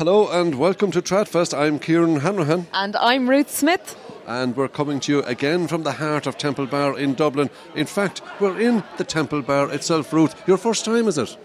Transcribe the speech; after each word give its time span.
Hello 0.00 0.30
and 0.30 0.54
welcome 0.54 0.90
to 0.92 1.02
Tradfest. 1.02 1.52
I'm 1.52 1.78
Kieran 1.78 2.20
Hanrahan. 2.20 2.66
And 2.72 2.96
I'm 2.96 3.28
Ruth 3.28 3.50
Smith. 3.50 3.98
And 4.26 4.56
we're 4.56 4.66
coming 4.66 4.98
to 5.00 5.12
you 5.12 5.22
again 5.24 5.68
from 5.68 5.82
the 5.82 5.92
heart 5.92 6.26
of 6.26 6.38
Temple 6.38 6.64
Bar 6.64 6.98
in 6.98 7.12
Dublin. 7.12 7.50
In 7.74 7.84
fact, 7.84 8.22
we're 8.40 8.58
in 8.58 8.82
the 8.96 9.04
Temple 9.04 9.42
Bar 9.42 9.70
itself. 9.70 10.10
Ruth, 10.10 10.34
your 10.48 10.56
first 10.56 10.86
time, 10.86 11.06
is 11.06 11.18
it? 11.18 11.28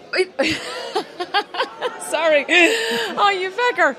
Sorry. 2.03 2.45
Oh, 2.47 3.37
you 3.37 3.51
fecker. 3.51 3.97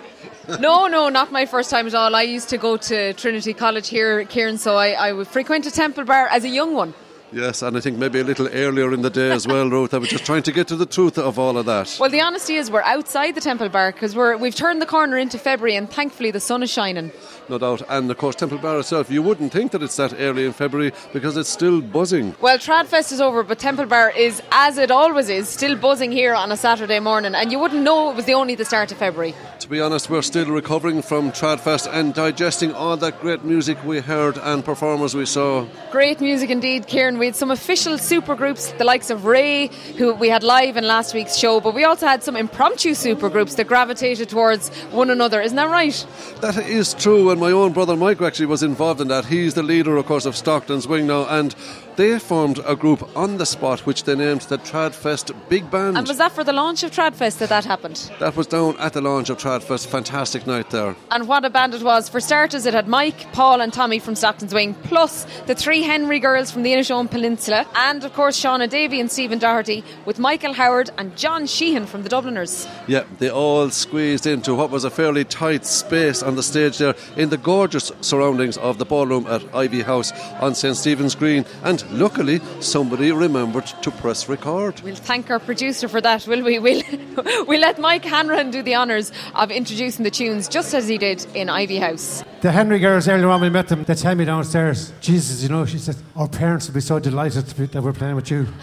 No, 0.58 0.86
no, 0.86 1.10
not 1.10 1.30
my 1.30 1.44
first 1.44 1.68
time 1.68 1.86
at 1.86 1.94
all. 1.94 2.14
I 2.14 2.22
used 2.22 2.48
to 2.48 2.56
go 2.56 2.78
to 2.78 3.12
Trinity 3.12 3.52
College 3.52 3.90
here, 3.90 4.24
Kieran, 4.24 4.56
so 4.56 4.76
I, 4.76 4.92
I 4.92 5.12
would 5.12 5.28
frequent 5.28 5.66
a 5.66 5.70
Temple 5.70 6.04
Bar 6.04 6.28
as 6.28 6.44
a 6.44 6.48
young 6.48 6.72
one. 6.72 6.94
Yes, 7.36 7.60
and 7.60 7.76
I 7.76 7.80
think 7.80 7.98
maybe 7.98 8.20
a 8.20 8.24
little 8.24 8.48
earlier 8.48 8.94
in 8.94 9.02
the 9.02 9.10
day 9.10 9.30
as 9.30 9.46
well, 9.46 9.68
Ruth. 9.68 9.92
I 9.92 9.98
was 9.98 10.08
just 10.08 10.24
trying 10.24 10.42
to 10.44 10.52
get 10.52 10.68
to 10.68 10.76
the 10.76 10.86
truth 10.86 11.18
of 11.18 11.38
all 11.38 11.58
of 11.58 11.66
that. 11.66 11.94
Well, 12.00 12.08
the 12.08 12.22
honesty 12.22 12.54
is 12.54 12.70
we're 12.70 12.80
outside 12.80 13.34
the 13.34 13.42
Temple 13.42 13.68
Bar 13.68 13.92
because 13.92 14.16
we've 14.16 14.54
turned 14.54 14.80
the 14.80 14.86
corner 14.86 15.18
into 15.18 15.36
February, 15.36 15.76
and 15.76 15.90
thankfully 15.90 16.30
the 16.30 16.40
sun 16.40 16.62
is 16.62 16.70
shining. 16.70 17.12
No 17.48 17.58
doubt, 17.58 17.82
and 17.88 18.10
of 18.10 18.18
course 18.18 18.34
Temple 18.34 18.58
Bar 18.58 18.80
itself. 18.80 19.08
You 19.08 19.22
wouldn't 19.22 19.52
think 19.52 19.70
that 19.70 19.82
it's 19.82 19.94
that 19.96 20.14
early 20.18 20.46
in 20.46 20.52
February 20.52 20.92
because 21.12 21.36
it's 21.36 21.48
still 21.48 21.80
buzzing. 21.80 22.34
Well, 22.40 22.58
Tradfest 22.58 23.12
is 23.12 23.20
over, 23.20 23.44
but 23.44 23.60
Temple 23.60 23.86
Bar 23.86 24.10
is, 24.10 24.42
as 24.50 24.78
it 24.78 24.90
always 24.90 25.28
is, 25.28 25.48
still 25.48 25.76
buzzing 25.76 26.10
here 26.10 26.34
on 26.34 26.50
a 26.50 26.56
Saturday 26.56 26.98
morning, 26.98 27.36
and 27.36 27.52
you 27.52 27.60
wouldn't 27.60 27.82
know 27.82 28.10
it 28.10 28.16
was 28.16 28.24
the 28.24 28.34
only 28.34 28.56
the 28.56 28.64
start 28.64 28.90
of 28.90 28.98
February. 28.98 29.32
To 29.60 29.68
be 29.68 29.80
honest, 29.80 30.10
we're 30.10 30.22
still 30.22 30.46
recovering 30.46 31.02
from 31.02 31.30
Tradfest 31.30 31.88
and 31.92 32.12
digesting 32.14 32.72
all 32.72 32.96
that 32.96 33.20
great 33.20 33.44
music 33.44 33.82
we 33.84 34.00
heard 34.00 34.38
and 34.38 34.64
performers 34.64 35.14
we 35.14 35.26
saw. 35.26 35.66
Great 35.92 36.20
music 36.20 36.50
indeed, 36.50 36.88
Kieran. 36.88 37.18
We 37.18 37.26
had 37.26 37.36
some 37.36 37.52
official 37.52 37.94
supergroups, 37.94 38.76
the 38.76 38.84
likes 38.84 39.08
of 39.08 39.24
Ray, 39.24 39.68
who 39.98 40.14
we 40.14 40.28
had 40.28 40.42
live 40.42 40.76
in 40.76 40.84
last 40.84 41.14
week's 41.14 41.36
show, 41.36 41.60
but 41.60 41.74
we 41.74 41.84
also 41.84 42.06
had 42.06 42.24
some 42.24 42.36
impromptu 42.36 42.90
supergroups 42.90 43.54
that 43.56 43.68
gravitated 43.68 44.28
towards 44.28 44.68
one 44.90 45.10
another. 45.10 45.40
Isn't 45.40 45.56
that 45.56 45.70
right? 45.70 46.06
That 46.40 46.56
is 46.58 46.92
true, 46.94 47.35
and 47.36 47.40
my 47.42 47.52
own 47.52 47.74
brother 47.74 47.96
Mike 47.96 48.22
actually 48.22 48.46
was 48.46 48.62
involved 48.62 48.98
in 48.98 49.08
that. 49.08 49.26
He's 49.26 49.52
the 49.52 49.62
leader, 49.62 49.98
of 49.98 50.06
course, 50.06 50.24
of 50.24 50.34
Stockton's 50.34 50.88
Wing 50.88 51.06
now, 51.06 51.26
and 51.28 51.54
they 51.96 52.18
formed 52.18 52.60
a 52.66 52.76
group 52.76 53.08
on 53.16 53.38
the 53.38 53.46
spot 53.46 53.80
which 53.80 54.04
they 54.04 54.14
named 54.14 54.42
the 54.42 54.58
Tradfest 54.58 55.34
Big 55.48 55.70
Band. 55.70 55.96
And 55.96 56.06
was 56.06 56.18
that 56.18 56.32
for 56.32 56.44
the 56.44 56.52
launch 56.52 56.82
of 56.82 56.90
Tradfest 56.90 57.38
that 57.38 57.48
that 57.48 57.64
happened? 57.64 58.10
That 58.20 58.36
was 58.36 58.46
down 58.46 58.76
at 58.78 58.92
the 58.92 59.00
launch 59.00 59.30
of 59.30 59.38
Tradfest. 59.38 59.86
Fantastic 59.86 60.46
night 60.46 60.70
there. 60.70 60.94
And 61.10 61.26
what 61.26 61.44
a 61.44 61.50
band 61.50 61.74
it 61.74 61.82
was. 61.82 62.08
For 62.08 62.20
starters, 62.20 62.66
it 62.66 62.74
had 62.74 62.86
Mike, 62.86 63.32
Paul, 63.32 63.60
and 63.60 63.72
Tommy 63.72 63.98
from 63.98 64.14
Stockton's 64.14 64.52
Wing, 64.52 64.74
plus 64.84 65.26
the 65.46 65.54
three 65.54 65.82
Henry 65.82 66.18
girls 66.20 66.50
from 66.50 66.62
the 66.62 66.72
Inishowen 66.72 67.10
Peninsula, 67.10 67.66
and 67.74 68.04
of 68.04 68.12
course 68.12 68.38
Shauna 68.38 68.68
Davy 68.68 69.00
and 69.00 69.10
Stephen 69.10 69.38
Doherty, 69.38 69.82
with 70.04 70.18
Michael 70.18 70.52
Howard 70.52 70.90
and 70.98 71.16
John 71.16 71.44
Sheahan 71.44 71.86
from 71.86 72.02
the 72.02 72.08
Dubliners. 72.08 72.68
Yeah, 72.86 73.04
they 73.18 73.30
all 73.30 73.70
squeezed 73.70 74.26
into 74.26 74.54
what 74.54 74.70
was 74.70 74.84
a 74.84 74.90
fairly 74.90 75.24
tight 75.24 75.64
space 75.64 76.22
on 76.22 76.36
the 76.36 76.42
stage 76.42 76.78
there 76.78 76.94
in 77.16 77.30
the 77.30 77.38
gorgeous 77.38 77.92
surroundings 78.00 78.58
of 78.58 78.78
the 78.78 78.84
ballroom 78.84 79.26
at 79.26 79.40
Iveagh 79.52 79.84
House 79.84 80.12
on 80.40 80.54
St 80.54 80.76
Stephen's 80.76 81.14
Green. 81.14 81.44
And 81.64 81.85
luckily, 81.90 82.40
somebody 82.60 83.12
remembered 83.12 83.66
to 83.82 83.90
press 83.90 84.28
record. 84.28 84.80
We'll 84.80 84.94
thank 84.94 85.30
our 85.30 85.38
producer 85.38 85.88
for 85.88 86.00
that, 86.00 86.26
will 86.26 86.42
we? 86.42 86.58
We'll, 86.58 86.82
we'll 87.46 87.60
let 87.60 87.78
Mike 87.78 88.04
Hanrahan 88.04 88.50
do 88.50 88.62
the 88.62 88.74
honours 88.74 89.12
of 89.34 89.50
introducing 89.50 90.04
the 90.04 90.10
tunes 90.10 90.48
just 90.48 90.74
as 90.74 90.88
he 90.88 90.98
did 90.98 91.26
in 91.34 91.48
Iveagh 91.48 91.80
House. 91.80 92.24
The 92.40 92.52
Henry 92.52 92.78
girls, 92.78 93.08
earlier 93.08 93.28
on 93.28 93.40
we 93.40 93.50
met 93.50 93.68
them, 93.68 93.84
they 93.84 93.94
tell 93.94 94.14
me 94.14 94.24
downstairs, 94.24 94.92
Jesus, 95.00 95.42
you 95.42 95.48
know, 95.48 95.64
she 95.66 95.78
said, 95.78 95.96
our 96.14 96.28
parents 96.28 96.66
will 96.66 96.74
be 96.74 96.80
so 96.80 96.98
delighted 96.98 97.46
that 97.46 97.82
we're 97.82 97.92
playing 97.92 98.16
with 98.16 98.30
you. 98.30 98.46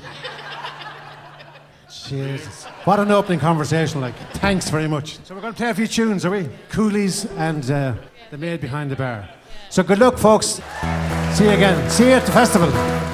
Jesus. 2.07 2.65
What 2.85 2.99
an 2.99 3.11
opening 3.11 3.39
conversation, 3.39 4.01
like. 4.01 4.15
Thanks 4.33 4.69
very 4.69 4.87
much. 4.87 5.17
So 5.23 5.35
we're 5.35 5.41
going 5.41 5.53
to 5.53 5.57
play 5.57 5.69
a 5.69 5.73
few 5.73 5.87
tunes, 5.87 6.25
are 6.25 6.31
we? 6.31 6.49
Coolies 6.69 7.25
and 7.37 7.69
uh, 7.71 7.93
The 8.29 8.37
Maid 8.37 8.61
Behind 8.61 8.91
the 8.91 8.95
Bar. 8.95 9.29
So 9.69 9.83
good 9.83 9.99
luck, 9.99 10.17
folks. 10.17 10.61
See 11.33 11.45
you 11.45 11.51
again. 11.51 11.89
See 11.89 12.05
you 12.05 12.11
at 12.11 12.25
the 12.25 12.31
festival. 12.31 13.12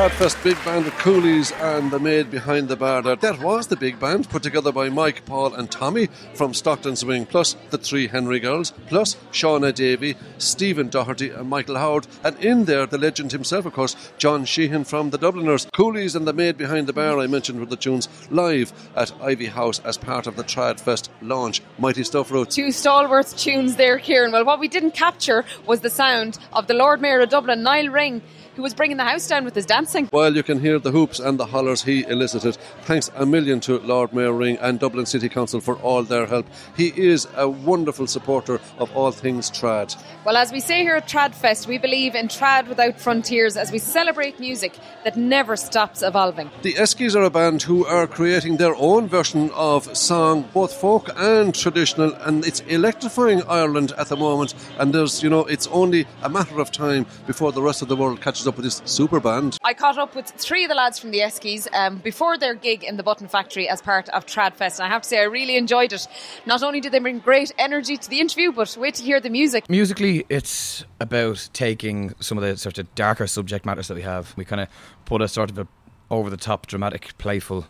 Tradfest 0.00 0.42
big 0.42 0.56
band 0.64 0.86
of 0.86 0.96
Coolies 0.96 1.52
and 1.52 1.90
the 1.90 2.00
maid 2.00 2.30
behind 2.30 2.68
the 2.70 2.76
bar 2.76 3.02
there. 3.02 3.16
That 3.16 3.38
was 3.40 3.66
the 3.66 3.76
big 3.76 4.00
band 4.00 4.30
put 4.30 4.42
together 4.42 4.72
by 4.72 4.88
Mike, 4.88 5.26
Paul, 5.26 5.52
and 5.52 5.70
Tommy 5.70 6.08
from 6.32 6.54
Stockton's 6.54 7.04
Wing, 7.04 7.26
plus 7.26 7.54
the 7.68 7.76
three 7.76 8.06
Henry 8.06 8.40
girls, 8.40 8.72
plus 8.86 9.16
Shauna 9.30 9.74
Davy, 9.74 10.16
Stephen 10.38 10.88
Doherty, 10.88 11.28
and 11.28 11.50
Michael 11.50 11.76
Howard. 11.76 12.06
And 12.24 12.38
in 12.38 12.64
there, 12.64 12.86
the 12.86 12.96
legend 12.96 13.32
himself, 13.32 13.66
of 13.66 13.74
course, 13.74 13.94
John 14.16 14.46
Sheahan 14.46 14.86
from 14.86 15.10
the 15.10 15.18
Dubliners. 15.18 15.66
Coolies 15.74 16.16
and 16.16 16.26
the 16.26 16.32
maid 16.32 16.56
behind 16.56 16.86
the 16.86 16.94
bar, 16.94 17.18
I 17.18 17.26
mentioned 17.26 17.60
were 17.60 17.66
the 17.66 17.76
tunes 17.76 18.08
live 18.30 18.72
at 18.96 19.10
Iveagh 19.20 19.50
House 19.50 19.80
as 19.80 19.98
part 19.98 20.26
of 20.26 20.36
the 20.36 20.44
Tradfest 20.44 21.10
launch. 21.20 21.60
Mighty 21.78 22.04
stuff, 22.04 22.30
Ruth. 22.30 22.48
Two 22.48 22.72
stalwart 22.72 23.26
tunes 23.36 23.76
there, 23.76 23.98
Kieran. 23.98 24.32
Well, 24.32 24.46
what 24.46 24.60
we 24.60 24.68
didn't 24.68 24.92
capture 24.92 25.44
was 25.66 25.80
the 25.80 25.90
sound 25.90 26.38
of 26.54 26.68
the 26.68 26.74
Lord 26.74 27.02
Mayor 27.02 27.20
of 27.20 27.28
Dublin, 27.28 27.62
Nial 27.62 27.90
Ring 27.90 28.22
who 28.56 28.62
was 28.62 28.74
bringing 28.74 28.96
the 28.96 29.04
house 29.04 29.26
down 29.26 29.44
with 29.44 29.54
his 29.54 29.66
dancing. 29.66 30.06
While 30.06 30.34
you 30.34 30.42
can 30.42 30.60
hear 30.60 30.78
the 30.78 30.90
hoops 30.90 31.18
and 31.18 31.38
the 31.38 31.46
hollers 31.46 31.82
he 31.82 32.04
elicited, 32.04 32.56
thanks 32.82 33.10
a 33.16 33.26
million 33.26 33.60
to 33.60 33.78
Lord 33.80 34.12
Mayor 34.12 34.32
Ring 34.32 34.58
and 34.60 34.78
Dublin 34.78 35.06
City 35.06 35.28
Council 35.28 35.60
for 35.60 35.76
all 35.76 36.02
their 36.02 36.26
help. 36.26 36.46
He 36.76 36.88
is 36.88 37.28
a 37.36 37.48
wonderful 37.48 38.06
supporter 38.06 38.60
of 38.78 38.94
all 38.96 39.12
things 39.12 39.50
trad. 39.50 39.96
Well, 40.24 40.36
as 40.36 40.52
we 40.52 40.60
say 40.60 40.82
here 40.82 40.96
at 40.96 41.08
Tradfest, 41.08 41.66
we 41.66 41.78
believe 41.78 42.14
in 42.14 42.28
trad 42.28 42.68
without 42.68 43.00
frontiers 43.00 43.56
as 43.56 43.72
we 43.72 43.78
celebrate 43.78 44.38
music 44.40 44.78
that 45.04 45.16
never 45.16 45.56
stops 45.56 46.02
evolving. 46.02 46.50
The 46.62 46.74
Eskies 46.74 47.16
are 47.16 47.24
a 47.24 47.30
band 47.30 47.62
who 47.62 47.86
are 47.86 48.06
creating 48.06 48.56
their 48.56 48.74
own 48.76 49.08
version 49.08 49.50
of 49.54 49.96
song, 49.96 50.48
both 50.52 50.72
folk 50.72 51.10
and 51.16 51.54
traditional, 51.54 52.14
and 52.14 52.44
it's 52.46 52.60
electrifying 52.60 53.42
Ireland 53.48 53.92
at 53.96 54.08
the 54.08 54.16
moment. 54.16 54.54
And 54.78 54.92
there's, 54.92 55.22
you 55.22 55.30
know, 55.30 55.44
it's 55.46 55.66
only 55.68 56.06
a 56.22 56.28
matter 56.28 56.60
of 56.60 56.70
time 56.70 57.06
before 57.26 57.52
the 57.52 57.62
rest 57.62 57.82
of 57.82 57.88
the 57.88 57.96
world 57.96 58.20
catches 58.20 58.39
up 58.46 58.56
with 58.56 58.64
this 58.64 58.82
super 58.84 59.20
band. 59.20 59.58
I 59.62 59.74
caught 59.74 59.98
up 59.98 60.14
with 60.14 60.26
three 60.26 60.64
of 60.64 60.68
the 60.68 60.74
lads 60.74 60.98
from 60.98 61.10
the 61.10 61.18
Eskies 61.18 61.66
um, 61.74 61.98
before 61.98 62.38
their 62.38 62.54
gig 62.54 62.84
in 62.84 62.96
the 62.96 63.02
Button 63.02 63.28
Factory 63.28 63.68
as 63.68 63.82
part 63.82 64.08
of 64.10 64.26
Tradfest, 64.26 64.78
and 64.78 64.86
I 64.86 64.88
have 64.88 65.02
to 65.02 65.08
say 65.08 65.18
I 65.18 65.24
really 65.24 65.56
enjoyed 65.56 65.92
it. 65.92 66.06
Not 66.46 66.62
only 66.62 66.80
did 66.80 66.92
they 66.92 66.98
bring 66.98 67.18
great 67.18 67.52
energy 67.58 67.96
to 67.96 68.10
the 68.10 68.20
interview, 68.20 68.52
but 68.52 68.76
wait 68.78 68.94
to 68.96 69.02
hear 69.02 69.20
the 69.20 69.30
music. 69.30 69.68
Musically, 69.68 70.24
it's 70.28 70.84
about 71.00 71.48
taking 71.52 72.14
some 72.20 72.38
of 72.38 72.42
the 72.42 72.56
sort 72.56 72.78
of 72.78 72.94
darker 72.94 73.26
subject 73.26 73.64
matters 73.64 73.88
that 73.88 73.94
we 73.94 74.02
have. 74.02 74.34
We 74.36 74.44
kind 74.44 74.60
of 74.60 74.68
put 75.04 75.22
a 75.22 75.28
sort 75.28 75.50
of 75.50 75.58
a 75.58 75.68
over 76.10 76.28
the 76.28 76.36
top, 76.36 76.66
dramatic, 76.66 77.16
playful 77.18 77.66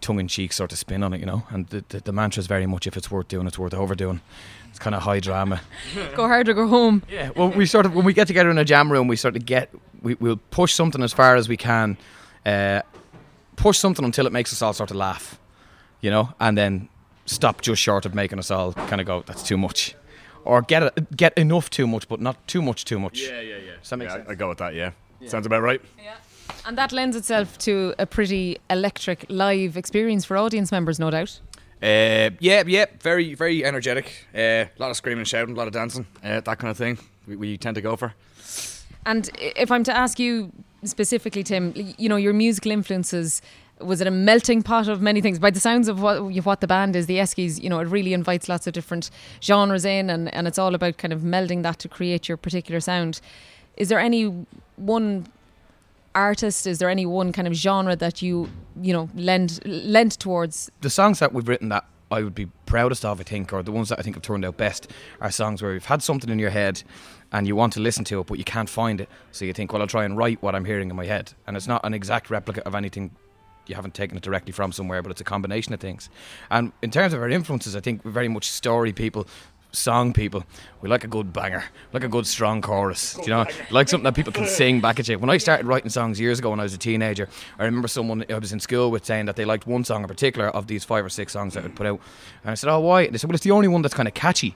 tongue 0.00 0.20
in 0.20 0.28
cheek 0.28 0.52
sort 0.52 0.72
of 0.72 0.78
spin 0.78 1.02
on 1.02 1.12
it, 1.12 1.20
you 1.20 1.26
know. 1.26 1.44
And 1.50 1.66
the, 1.68 1.84
the, 1.88 2.00
the 2.00 2.12
mantra 2.12 2.40
is 2.40 2.46
very 2.46 2.66
much 2.66 2.86
if 2.86 2.96
it's 2.96 3.10
worth 3.10 3.28
doing, 3.28 3.46
it's 3.46 3.58
worth 3.58 3.74
overdoing. 3.74 4.20
It's 4.70 4.78
kind 4.78 4.94
of 4.94 5.02
high 5.02 5.20
drama. 5.20 5.60
go 6.14 6.26
hard 6.26 6.48
or 6.48 6.54
go 6.54 6.68
home. 6.68 7.02
Yeah. 7.08 7.30
Well, 7.34 7.48
we 7.50 7.66
sort 7.66 7.86
of 7.86 7.94
when 7.94 8.04
we 8.04 8.12
get 8.12 8.26
together 8.26 8.50
in 8.50 8.58
a 8.58 8.64
jam 8.64 8.92
room, 8.92 9.08
we 9.08 9.16
sort 9.16 9.36
of 9.36 9.46
get 9.46 9.70
we, 10.06 10.14
we'll 10.20 10.40
push 10.50 10.72
something 10.72 11.02
as 11.02 11.12
far 11.12 11.34
as 11.34 11.48
we 11.48 11.56
can, 11.56 11.96
uh, 12.46 12.82
push 13.56 13.76
something 13.78 14.04
until 14.04 14.26
it 14.26 14.32
makes 14.32 14.52
us 14.52 14.62
all 14.62 14.72
sort 14.72 14.90
of 14.90 14.96
laugh, 14.96 15.38
you 16.00 16.10
know, 16.10 16.32
and 16.38 16.56
then 16.56 16.88
stop 17.24 17.60
just 17.60 17.82
short 17.82 18.06
of 18.06 18.14
making 18.14 18.38
us 18.38 18.50
all 18.50 18.72
kind 18.72 19.00
of 19.00 19.06
go, 19.06 19.22
that's 19.26 19.42
too 19.42 19.58
much. 19.58 19.96
Or 20.44 20.62
get 20.62 20.84
a, 20.84 20.92
get 21.16 21.36
enough 21.36 21.70
too 21.70 21.88
much, 21.88 22.08
but 22.08 22.20
not 22.20 22.46
too 22.46 22.62
much 22.62 22.84
too 22.84 23.00
much. 23.00 23.20
Yeah, 23.20 23.40
yeah, 23.40 23.56
yeah. 23.56 23.72
Does 23.80 23.90
that 23.90 23.96
make 23.96 24.08
yeah, 24.08 24.14
sense? 24.14 24.28
I, 24.28 24.32
I 24.32 24.34
go 24.36 24.48
with 24.48 24.58
that. 24.58 24.74
Yeah. 24.74 24.92
sounds 25.26 25.44
about 25.44 25.62
right. 25.62 25.80
Yeah. 26.00 26.14
And 26.64 26.78
that 26.78 26.92
lends 26.92 27.16
itself 27.16 27.58
to 27.58 27.94
a 27.98 28.06
pretty 28.06 28.58
electric 28.70 29.26
live 29.28 29.76
experience 29.76 30.24
for 30.24 30.36
audience 30.36 30.70
members, 30.70 31.00
no 31.00 31.10
doubt. 31.10 31.40
Uh, 31.82 32.30
yeah, 32.38 32.62
yeah, 32.64 32.86
very, 33.00 33.34
very 33.34 33.64
energetic. 33.64 34.28
Uh, 34.32 34.38
a 34.38 34.70
lot 34.78 34.90
of 34.90 34.96
screaming 34.96 35.20
and 35.20 35.28
shouting, 35.28 35.56
a 35.56 35.58
lot 35.58 35.66
of 35.66 35.72
dancing, 35.72 36.06
uh, 36.22 36.40
that 36.40 36.58
kind 36.58 36.70
of 36.70 36.76
thing. 36.76 36.96
We, 37.26 37.34
we 37.34 37.58
tend 37.58 37.74
to 37.74 37.80
go 37.80 37.96
for. 37.96 38.14
And 39.06 39.30
if 39.38 39.70
I'm 39.70 39.84
to 39.84 39.96
ask 39.96 40.18
you 40.18 40.52
specifically, 40.84 41.42
Tim, 41.42 41.72
you 41.96 42.08
know, 42.08 42.16
your 42.16 42.32
musical 42.32 42.72
influences, 42.72 43.40
was 43.80 44.00
it 44.00 44.06
a 44.06 44.10
melting 44.10 44.62
pot 44.62 44.88
of 44.88 45.00
many 45.00 45.20
things? 45.20 45.38
By 45.38 45.50
the 45.50 45.60
sounds 45.60 45.88
of 45.88 46.02
what 46.02 46.20
what 46.44 46.60
the 46.60 46.66
band 46.66 46.96
is, 46.96 47.06
the 47.06 47.18
Eskies, 47.18 47.62
you 47.62 47.70
know, 47.70 47.78
it 47.78 47.84
really 47.84 48.12
invites 48.12 48.48
lots 48.48 48.66
of 48.66 48.72
different 48.72 49.10
genres 49.40 49.84
in, 49.84 50.10
and, 50.10 50.32
and 50.34 50.48
it's 50.48 50.58
all 50.58 50.74
about 50.74 50.98
kind 50.98 51.12
of 51.12 51.20
melding 51.20 51.62
that 51.62 51.78
to 51.80 51.88
create 51.88 52.28
your 52.28 52.36
particular 52.36 52.80
sound. 52.80 53.20
Is 53.76 53.88
there 53.88 54.00
any 54.00 54.46
one 54.76 55.28
artist? 56.14 56.66
Is 56.66 56.78
there 56.78 56.90
any 56.90 57.06
one 57.06 57.32
kind 57.32 57.46
of 57.46 57.54
genre 57.54 57.94
that 57.94 58.22
you 58.22 58.50
you 58.82 58.92
know 58.92 59.08
lend 59.14 59.60
lent 59.64 60.18
towards? 60.18 60.70
the 60.80 60.90
songs 60.90 61.20
that 61.20 61.32
we've 61.32 61.46
written 61.46 61.68
that 61.68 61.84
I 62.10 62.22
would 62.22 62.34
be 62.34 62.46
proudest 62.66 63.04
of, 63.04 63.20
I 63.20 63.24
think, 63.24 63.52
or 63.52 63.62
the 63.62 63.72
ones 63.72 63.88
that 63.88 63.98
I 63.98 64.02
think 64.02 64.16
have 64.16 64.22
turned 64.22 64.44
out 64.44 64.56
best, 64.56 64.90
are 65.20 65.30
songs 65.30 65.62
where 65.62 65.74
you've 65.74 65.86
had 65.86 66.02
something 66.02 66.30
in 66.30 66.38
your 66.38 66.50
head 66.50 66.82
and 67.32 67.46
you 67.46 67.56
want 67.56 67.72
to 67.74 67.80
listen 67.80 68.04
to 68.04 68.20
it, 68.20 68.26
but 68.26 68.38
you 68.38 68.44
can't 68.44 68.68
find 68.68 69.00
it. 69.00 69.08
So 69.32 69.44
you 69.44 69.52
think, 69.52 69.72
well, 69.72 69.82
I'll 69.82 69.88
try 69.88 70.04
and 70.04 70.16
write 70.16 70.42
what 70.42 70.54
I'm 70.54 70.64
hearing 70.64 70.90
in 70.90 70.96
my 70.96 71.06
head. 71.06 71.32
And 71.46 71.56
it's 71.56 71.66
not 71.66 71.84
an 71.84 71.94
exact 71.94 72.30
replica 72.30 72.66
of 72.66 72.74
anything. 72.74 73.10
You 73.66 73.74
haven't 73.74 73.94
taken 73.94 74.16
it 74.16 74.22
directly 74.22 74.52
from 74.52 74.72
somewhere, 74.72 75.02
but 75.02 75.10
it's 75.10 75.20
a 75.20 75.24
combination 75.24 75.74
of 75.74 75.80
things. 75.80 76.08
And 76.50 76.72
in 76.82 76.90
terms 76.90 77.12
of 77.12 77.20
our 77.20 77.28
influences, 77.28 77.74
I 77.74 77.80
think 77.80 78.04
we're 78.04 78.12
very 78.12 78.28
much 78.28 78.48
story 78.48 78.92
people, 78.92 79.26
song 79.72 80.12
people. 80.12 80.44
We 80.80 80.88
like 80.88 81.04
a 81.04 81.08
good 81.08 81.32
banger, 81.32 81.64
we 81.92 81.96
like 81.96 82.04
a 82.04 82.08
good 82.08 82.26
strong 82.26 82.62
chorus. 82.62 83.14
do 83.14 83.22
you 83.22 83.28
know, 83.28 83.46
like 83.70 83.88
something 83.88 84.04
that 84.04 84.14
people 84.14 84.32
can 84.32 84.46
sing 84.46 84.80
back 84.80 85.00
at 85.00 85.08
you. 85.08 85.18
When 85.18 85.30
I 85.30 85.38
started 85.38 85.66
writing 85.66 85.90
songs 85.90 86.20
years 86.20 86.38
ago 86.38 86.50
when 86.50 86.60
I 86.60 86.62
was 86.62 86.74
a 86.74 86.78
teenager, 86.78 87.28
I 87.58 87.64
remember 87.64 87.88
someone 87.88 88.24
I 88.30 88.38
was 88.38 88.52
in 88.52 88.60
school 88.60 88.90
with 88.90 89.04
saying 89.04 89.26
that 89.26 89.36
they 89.36 89.44
liked 89.44 89.66
one 89.66 89.84
song 89.84 90.02
in 90.02 90.08
particular 90.08 90.48
of 90.48 90.66
these 90.66 90.84
five 90.84 91.04
or 91.04 91.08
six 91.08 91.32
songs 91.32 91.54
that 91.54 91.64
I'd 91.64 91.76
put 91.76 91.86
out. 91.86 92.00
And 92.42 92.52
I 92.52 92.54
said, 92.54 92.70
"Oh, 92.70 92.80
why?" 92.80 93.02
And 93.02 93.14
they 93.14 93.18
said, 93.18 93.28
"Well, 93.28 93.34
it's 93.34 93.44
the 93.44 93.50
only 93.50 93.68
one 93.68 93.82
that's 93.82 93.94
kind 93.94 94.08
of 94.08 94.14
catchy." 94.14 94.54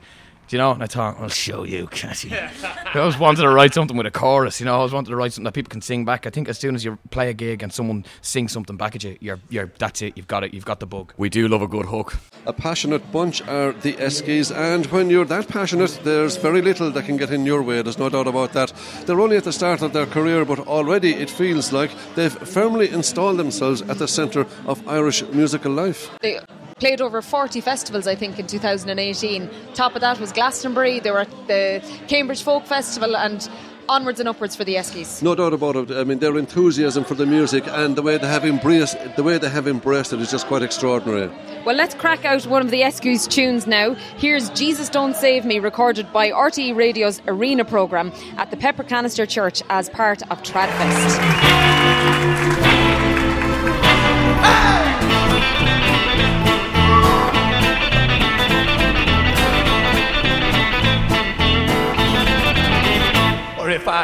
Do 0.51 0.57
you 0.57 0.63
know? 0.63 0.73
And 0.73 0.83
I 0.83 0.87
thought, 0.87 1.17
I'll 1.21 1.29
show 1.29 1.63
you, 1.63 1.87
catchy. 1.93 2.35
I 2.35 2.99
always 2.99 3.17
wanted 3.17 3.43
to 3.43 3.51
write 3.51 3.73
something 3.73 3.97
with 3.97 4.07
a 4.07 4.11
chorus, 4.11 4.59
you 4.59 4.67
know. 4.67 4.73
I 4.73 4.79
always 4.79 4.93
wanted 4.93 5.11
to 5.11 5.17
write 5.17 5.33
something 5.33 5.45
that 5.45 5.55
people 5.55 5.71
can 5.71 5.81
sing 5.81 6.05
back. 6.05 6.27
I 6.27 6.31
think 6.31 6.49
as 6.49 6.59
soon 6.59 6.75
as 6.75 6.85
you 6.85 6.99
play 7.11 7.31
a 7.31 7.33
gig 7.33 7.63
and 7.63 7.73
someone 7.73 8.05
sings 8.21 8.51
something 8.51 8.77
back 8.77 8.97
at 8.97 9.05
you, 9.05 9.17
you're, 9.21 9.39
you're 9.49 9.71
that's 9.79 10.03
it. 10.03 10.17
You've 10.17 10.27
got 10.27 10.43
it. 10.43 10.53
You've 10.53 10.65
got 10.65 10.81
the 10.81 10.87
bug. 10.87 11.15
We 11.17 11.29
do 11.29 11.47
love 11.47 11.63
a 11.63 11.69
good 11.69 11.87
hook. 11.87 12.19
A 12.47 12.53
passionate 12.53 13.13
bunch 13.13 13.43
are 13.43 13.71
the 13.75 13.93
Eskies, 13.93 14.53
and 14.53 14.87
when 14.87 15.09
you're 15.09 15.25
that 15.27 15.47
passionate, 15.47 16.01
there's 16.03 16.37
very 16.37 16.63
little 16.63 16.91
that 16.91 17.05
can 17.05 17.17
get 17.17 17.31
in 17.31 17.47
your 17.47 17.63
way, 17.63 17.81
there's 17.83 17.99
no 17.99 18.09
doubt 18.09 18.27
about 18.27 18.53
that. 18.55 18.73
They're 19.07 19.21
only 19.21 19.37
at 19.37 19.45
the 19.45 19.53
start 19.53 19.83
of 19.83 19.93
their 19.93 20.07
career, 20.07 20.45
but 20.45 20.59
already 20.59 21.15
it 21.15 21.31
feels 21.31 21.73
like 21.73 21.93
they've 22.17 22.33
firmly 22.33 22.91
installed 22.91 23.37
themselves 23.37 23.83
at 23.83 23.99
the 23.99 24.09
centre 24.09 24.49
of 24.67 24.89
Irish 24.89 25.23
musical 25.29 25.71
life. 25.71 26.11
They 26.23 26.41
played 26.81 27.01
over 27.01 27.23
40 27.23 27.61
festivals, 27.61 28.07
I 28.07 28.15
think, 28.17 28.39
in 28.39 28.47
2018. 28.47 29.49
Top 29.75 29.95
of 29.95 30.01
that 30.01 30.19
was 30.19 30.33
Glastonbury. 30.33 30.99
They 30.99 31.11
were 31.11 31.21
at 31.21 31.47
the 31.47 31.83
Cambridge 32.09 32.43
Folk 32.43 32.67
Festival, 32.67 33.17
and 33.17 33.49
onwards 33.91 34.21
and 34.21 34.29
upwards 34.29 34.55
for 34.55 34.65
the 34.65 34.77
Eskies. 34.77 35.21
No 35.23 35.35
doubt 35.35 35.53
about 35.53 35.77
it. 35.77 35.91
I 35.91 36.05
mean, 36.05 36.21
their 36.21 36.39
enthusiasm 36.39 37.05
for 37.05 37.15
the 37.15 37.27
music 37.27 37.65
and 37.67 37.97
the 37.97 38.03
way 38.03 38.17
they 38.19 38.29
have 38.29 38.45
embraced 38.45 38.97
the 39.17 39.23
way 39.23 39.37
they 39.37 39.49
have 39.49 39.67
embraced 39.67 40.13
it 40.13 40.21
is 40.21 40.31
just 40.31 40.47
quite 40.47 40.63
extraordinary. 40.63 41.29
Well, 41.67 41.75
let's 41.77 41.95
crack 41.95 42.25
out 42.25 42.47
one 42.47 42.63
of 42.63 42.71
the 42.71 42.83
Eskies 42.83 43.29
tunes 43.29 43.67
now. 43.67 43.95
Here's 44.17 44.49
Jesus 44.51 44.89
Don't 44.89 45.17
Save 45.17 45.45
Me, 45.45 45.59
recorded 45.59 46.11
by 46.13 46.31
RTE 46.31 46.77
Radio's 46.77 47.21
Arena 47.27 47.65
programme 47.65 48.13
at 48.37 48.51
the 48.51 48.57
Pepper 48.57 48.85
Canister 48.85 49.27
Church 49.27 49.63
as 49.69 49.91
part 49.91 50.23
of 50.31 50.43
Tradfest. 50.43 51.19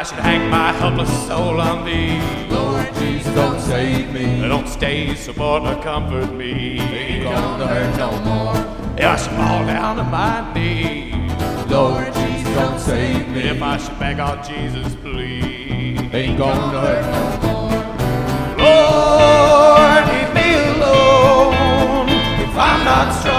Should 0.07 0.19
hang 0.19 0.49
my 0.49 0.71
helpless 0.71 1.27
soul 1.27 1.59
on 1.59 1.83
thee, 1.83 2.21
Lord 2.49 2.93
Jesus, 2.95 3.33
don't 3.35 3.59
save 3.59 4.09
me. 4.13 4.47
don't 4.47 4.67
stay, 4.67 5.13
support, 5.15 5.63
or 5.63 5.75
comfort 5.83 6.31
me. 6.33 6.79
Ain't 6.79 7.23
gonna 7.25 7.67
hurt 7.67 7.97
no 7.97 8.11
more. 8.21 8.55
If 8.97 9.05
I 9.05 9.15
should 9.17 9.31
fall 9.31 9.65
down 9.65 9.99
on 9.99 10.09
my 10.09 10.53
knees, 10.53 11.13
Lord 11.69 12.13
Jesus, 12.13 12.55
don't 12.55 12.79
save 12.79 13.27
me. 13.27 13.41
if 13.49 13.61
I 13.61 13.77
should 13.77 13.99
beg 13.99 14.19
on 14.19 14.37
Jesus, 14.47 14.95
please. 14.95 15.99
Ain't 16.13 16.37
gonna 16.37 16.79
hurt 16.79 17.05
no 17.15 17.23
more. 17.45 17.67
Lord, 18.63 20.03
leave 20.11 20.33
me 20.39 20.49
alone. 20.71 22.07
If 22.47 22.55
I'm 22.55 22.85
not 22.85 23.11
strong 23.19 23.36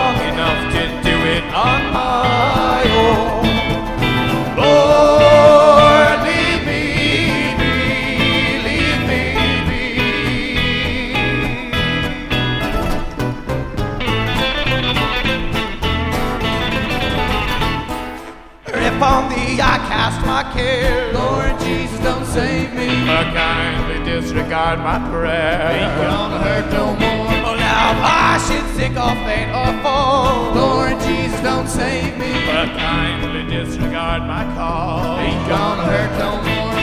care, 20.58 21.12
Lord 21.12 21.54
Jesus, 21.60 21.98
don't 22.00 22.26
save 22.26 22.70
me. 22.74 22.88
but 23.06 23.26
kindly 23.34 23.98
disregard 24.04 24.78
my 24.80 24.98
prayer. 25.10 25.58
Ain't 25.74 25.96
gonna 26.02 26.38
hurt 26.46 26.66
no 26.72 26.86
more. 27.02 27.26
Oh, 27.48 27.56
now 27.66 27.92
if 27.94 28.00
I 28.02 28.30
should 28.46 28.66
sick 28.76 28.94
or 29.06 29.14
faint 29.26 29.50
or 29.60 29.72
fall, 29.82 30.54
Lord 30.54 30.96
Jesus, 31.06 31.40
don't 31.40 31.68
save 31.68 32.12
me. 32.18 32.32
but 32.50 32.68
kindly 32.76 33.42
disregard 33.56 34.22
my 34.34 34.44
call. 34.54 35.18
Ain't 35.18 35.44
gonna 35.48 35.86
hurt 35.92 36.12
no 36.24 36.30
more. 36.48 36.74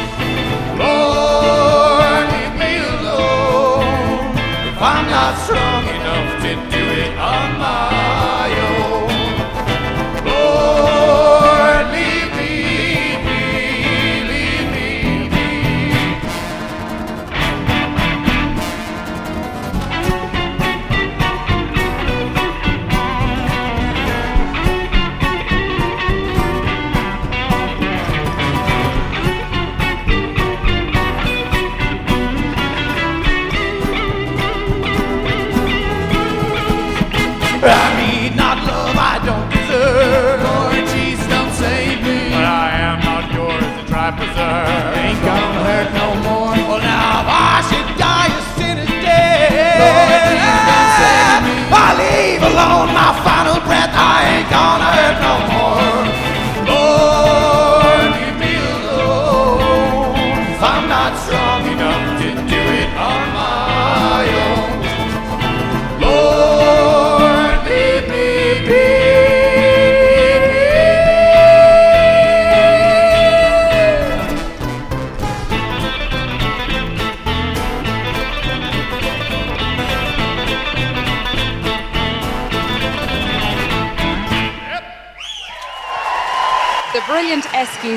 Lord, 0.83 2.25
leave 2.33 2.55
me 2.63 2.73
alone. 2.93 4.35
If 4.71 4.79
I'm 4.93 5.05
not 5.17 5.33
strong 5.45 5.83
enough 5.97 6.29
to 6.43 6.51
do 6.75 6.83
it 7.03 7.11
on 7.17 7.47
my 7.59 7.99
own. 7.99 8.04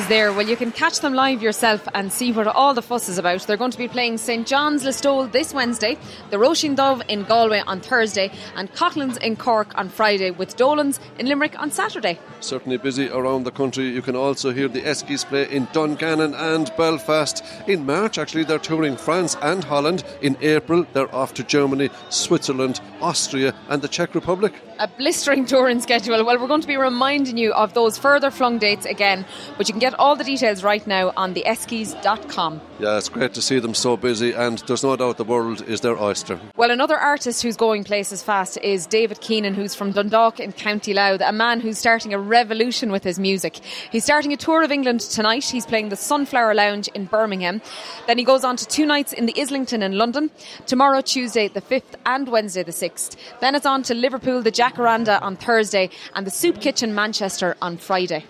There. 0.08 0.32
Well, 0.32 0.48
you 0.48 0.56
can 0.56 0.72
catch 0.72 1.00
them 1.00 1.12
live 1.12 1.42
yourself 1.42 1.86
and 1.92 2.10
see 2.10 2.32
what 2.32 2.46
all 2.46 2.72
the 2.72 2.80
fuss 2.80 3.10
is 3.10 3.18
about. 3.18 3.42
They're 3.42 3.58
going 3.58 3.72
to 3.72 3.76
be 3.76 3.88
playing 3.88 4.16
St 4.16 4.46
John's 4.46 4.82
Listowel 4.82 5.30
this 5.30 5.52
Wednesday, 5.52 5.98
the 6.30 6.38
Roisin 6.38 6.74
Dubh 6.74 7.02
in 7.08 7.24
Galway 7.24 7.62
on 7.66 7.80
Thursday, 7.80 8.32
and 8.56 8.72
Coughlan's 8.72 9.18
in 9.18 9.36
Cork 9.36 9.76
on 9.76 9.90
Friday, 9.90 10.30
with 10.30 10.56
Dolan's 10.56 10.98
in 11.18 11.26
Limerick 11.26 11.60
on 11.60 11.70
Saturday. 11.70 12.18
Certainly 12.40 12.78
busy 12.78 13.10
around 13.10 13.44
the 13.44 13.50
country. 13.50 13.90
You 13.90 14.00
can 14.00 14.16
also 14.16 14.50
hear 14.50 14.66
the 14.68 14.80
Eskies 14.80 15.26
play 15.26 15.46
in 15.50 15.68
Dungannon 15.74 16.32
and 16.34 16.72
Belfast. 16.78 17.44
In 17.66 17.84
March, 17.84 18.16
actually, 18.16 18.44
they're 18.44 18.58
touring 18.58 18.96
France 18.96 19.36
and 19.42 19.62
Holland. 19.62 20.04
In 20.22 20.38
April, 20.40 20.86
they're 20.94 21.14
off 21.14 21.34
to 21.34 21.44
Germany, 21.44 21.90
Switzerland, 22.08 22.80
Austria, 23.02 23.54
and 23.68 23.82
the 23.82 23.88
Czech 23.88 24.14
Republic. 24.14 24.54
A 24.78 24.88
blistering 24.88 25.44
touring 25.52 25.80
schedule. 25.80 26.24
Well, 26.24 26.40
we're 26.40 26.48
going 26.48 26.62
to 26.62 26.66
be 26.66 26.78
reminding 26.78 27.36
you 27.36 27.52
of 27.52 27.74
those 27.74 27.98
further 27.98 28.30
flung 28.30 28.58
dates 28.58 28.86
again, 28.86 29.26
but 29.58 29.68
you 29.68 29.74
can 29.74 29.80
get 29.80 29.97
all 29.98 30.16
the 30.16 30.24
details 30.24 30.62
right 30.62 30.86
now 30.86 31.12
on 31.16 31.34
the 31.34 31.42
eskies.com. 31.46 32.60
Yeah, 32.78 32.96
it's 32.96 33.08
great 33.08 33.34
to 33.34 33.42
see 33.42 33.58
them 33.58 33.74
so 33.74 33.96
busy, 33.96 34.32
and 34.32 34.58
there's 34.66 34.84
no 34.84 34.94
doubt 34.96 35.16
the 35.16 35.24
world 35.24 35.62
is 35.62 35.80
their 35.80 36.00
oyster. 36.00 36.38
Well, 36.56 36.70
another 36.70 36.96
artist 36.96 37.42
who's 37.42 37.56
going 37.56 37.84
places 37.84 38.22
fast 38.22 38.56
is 38.62 38.86
David 38.86 39.20
Keenan, 39.20 39.54
who's 39.54 39.74
from 39.74 39.92
Dundalk 39.92 40.38
in 40.38 40.52
County 40.52 40.94
Louth, 40.94 41.20
a 41.20 41.32
man 41.32 41.60
who's 41.60 41.78
starting 41.78 42.14
a 42.14 42.18
revolution 42.18 42.92
with 42.92 43.02
his 43.02 43.18
music. 43.18 43.56
He's 43.90 44.04
starting 44.04 44.32
a 44.32 44.36
tour 44.36 44.62
of 44.62 44.70
England 44.70 45.00
tonight. 45.00 45.44
He's 45.44 45.66
playing 45.66 45.88
the 45.88 45.96
Sunflower 45.96 46.54
Lounge 46.54 46.88
in 46.94 47.06
Birmingham. 47.06 47.60
Then 48.06 48.18
he 48.18 48.24
goes 48.24 48.44
on 48.44 48.56
to 48.56 48.66
two 48.66 48.86
nights 48.86 49.12
in 49.12 49.26
the 49.26 49.40
Islington 49.40 49.82
in 49.82 49.98
London, 49.98 50.30
tomorrow, 50.66 51.00
Tuesday 51.00 51.48
the 51.48 51.60
5th, 51.60 51.96
and 52.06 52.28
Wednesday 52.28 52.62
the 52.62 52.72
6th. 52.72 53.16
Then 53.40 53.54
it's 53.54 53.66
on 53.66 53.82
to 53.84 53.94
Liverpool, 53.94 54.42
the 54.42 54.52
Jacaranda 54.52 55.20
on 55.20 55.36
Thursday, 55.36 55.90
and 56.14 56.26
the 56.26 56.30
Soup 56.30 56.60
Kitchen 56.60 56.94
Manchester 56.94 57.56
on 57.60 57.76
Friday. 57.76 58.24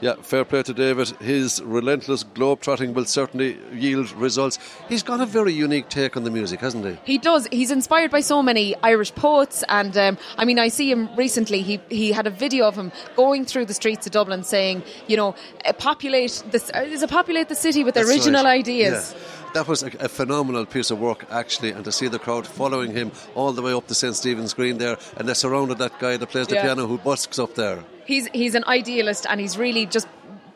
Yeah, 0.00 0.14
fair 0.22 0.44
play 0.44 0.62
to 0.62 0.72
David. 0.72 1.08
His 1.20 1.60
relentless 1.62 2.22
globe-trotting 2.22 2.94
will 2.94 3.04
certainly 3.04 3.58
yield 3.72 4.12
results. 4.12 4.58
He's 4.88 5.02
got 5.02 5.20
a 5.20 5.26
very 5.26 5.52
unique 5.52 5.88
take 5.88 6.16
on 6.16 6.24
the 6.24 6.30
music, 6.30 6.60
hasn't 6.60 6.84
he? 6.84 6.98
He 7.04 7.18
does. 7.18 7.48
He's 7.50 7.70
inspired 7.70 8.10
by 8.10 8.20
so 8.20 8.42
many 8.42 8.76
Irish 8.82 9.14
poets, 9.14 9.64
and 9.68 9.96
um, 9.96 10.18
I 10.36 10.44
mean, 10.44 10.58
I 10.58 10.68
see 10.68 10.90
him 10.90 11.08
recently. 11.16 11.62
He 11.62 11.80
he 11.88 12.12
had 12.12 12.26
a 12.26 12.30
video 12.30 12.66
of 12.66 12.76
him 12.76 12.92
going 13.16 13.44
through 13.44 13.66
the 13.66 13.74
streets 13.74 14.06
of 14.06 14.12
Dublin, 14.12 14.44
saying, 14.44 14.82
you 15.08 15.16
know, 15.16 15.34
populate 15.78 16.42
this. 16.50 16.70
Is 16.70 17.04
populate 17.06 17.48
the 17.48 17.54
city 17.54 17.82
with 17.84 17.94
That's 17.94 18.08
original 18.08 18.44
right. 18.44 18.60
ideas? 18.60 19.14
Yeah. 19.14 19.47
That 19.58 19.66
was 19.66 19.82
a, 19.82 19.90
a 19.98 20.08
phenomenal 20.08 20.66
piece 20.66 20.92
of 20.92 21.00
work, 21.00 21.26
actually, 21.32 21.72
and 21.72 21.84
to 21.84 21.90
see 21.90 22.06
the 22.06 22.20
crowd 22.20 22.46
following 22.46 22.92
him 22.92 23.10
all 23.34 23.50
the 23.52 23.60
way 23.60 23.72
up 23.72 23.88
to 23.88 23.94
St 23.94 24.14
Stephen's 24.14 24.54
Green 24.54 24.78
there, 24.78 24.96
and 25.16 25.28
they 25.28 25.34
surrounded 25.34 25.78
that 25.78 25.98
guy 25.98 26.16
that 26.16 26.28
plays 26.28 26.46
the 26.46 26.54
Yeah. 26.54 26.62
piano 26.62 26.86
who 26.86 26.96
busks 26.98 27.40
up 27.40 27.56
there. 27.56 27.82
He's 28.06 28.28
he's 28.32 28.54
an 28.54 28.62
idealist, 28.68 29.26
and 29.28 29.40
he's 29.40 29.58
really 29.58 29.84
just 29.84 30.06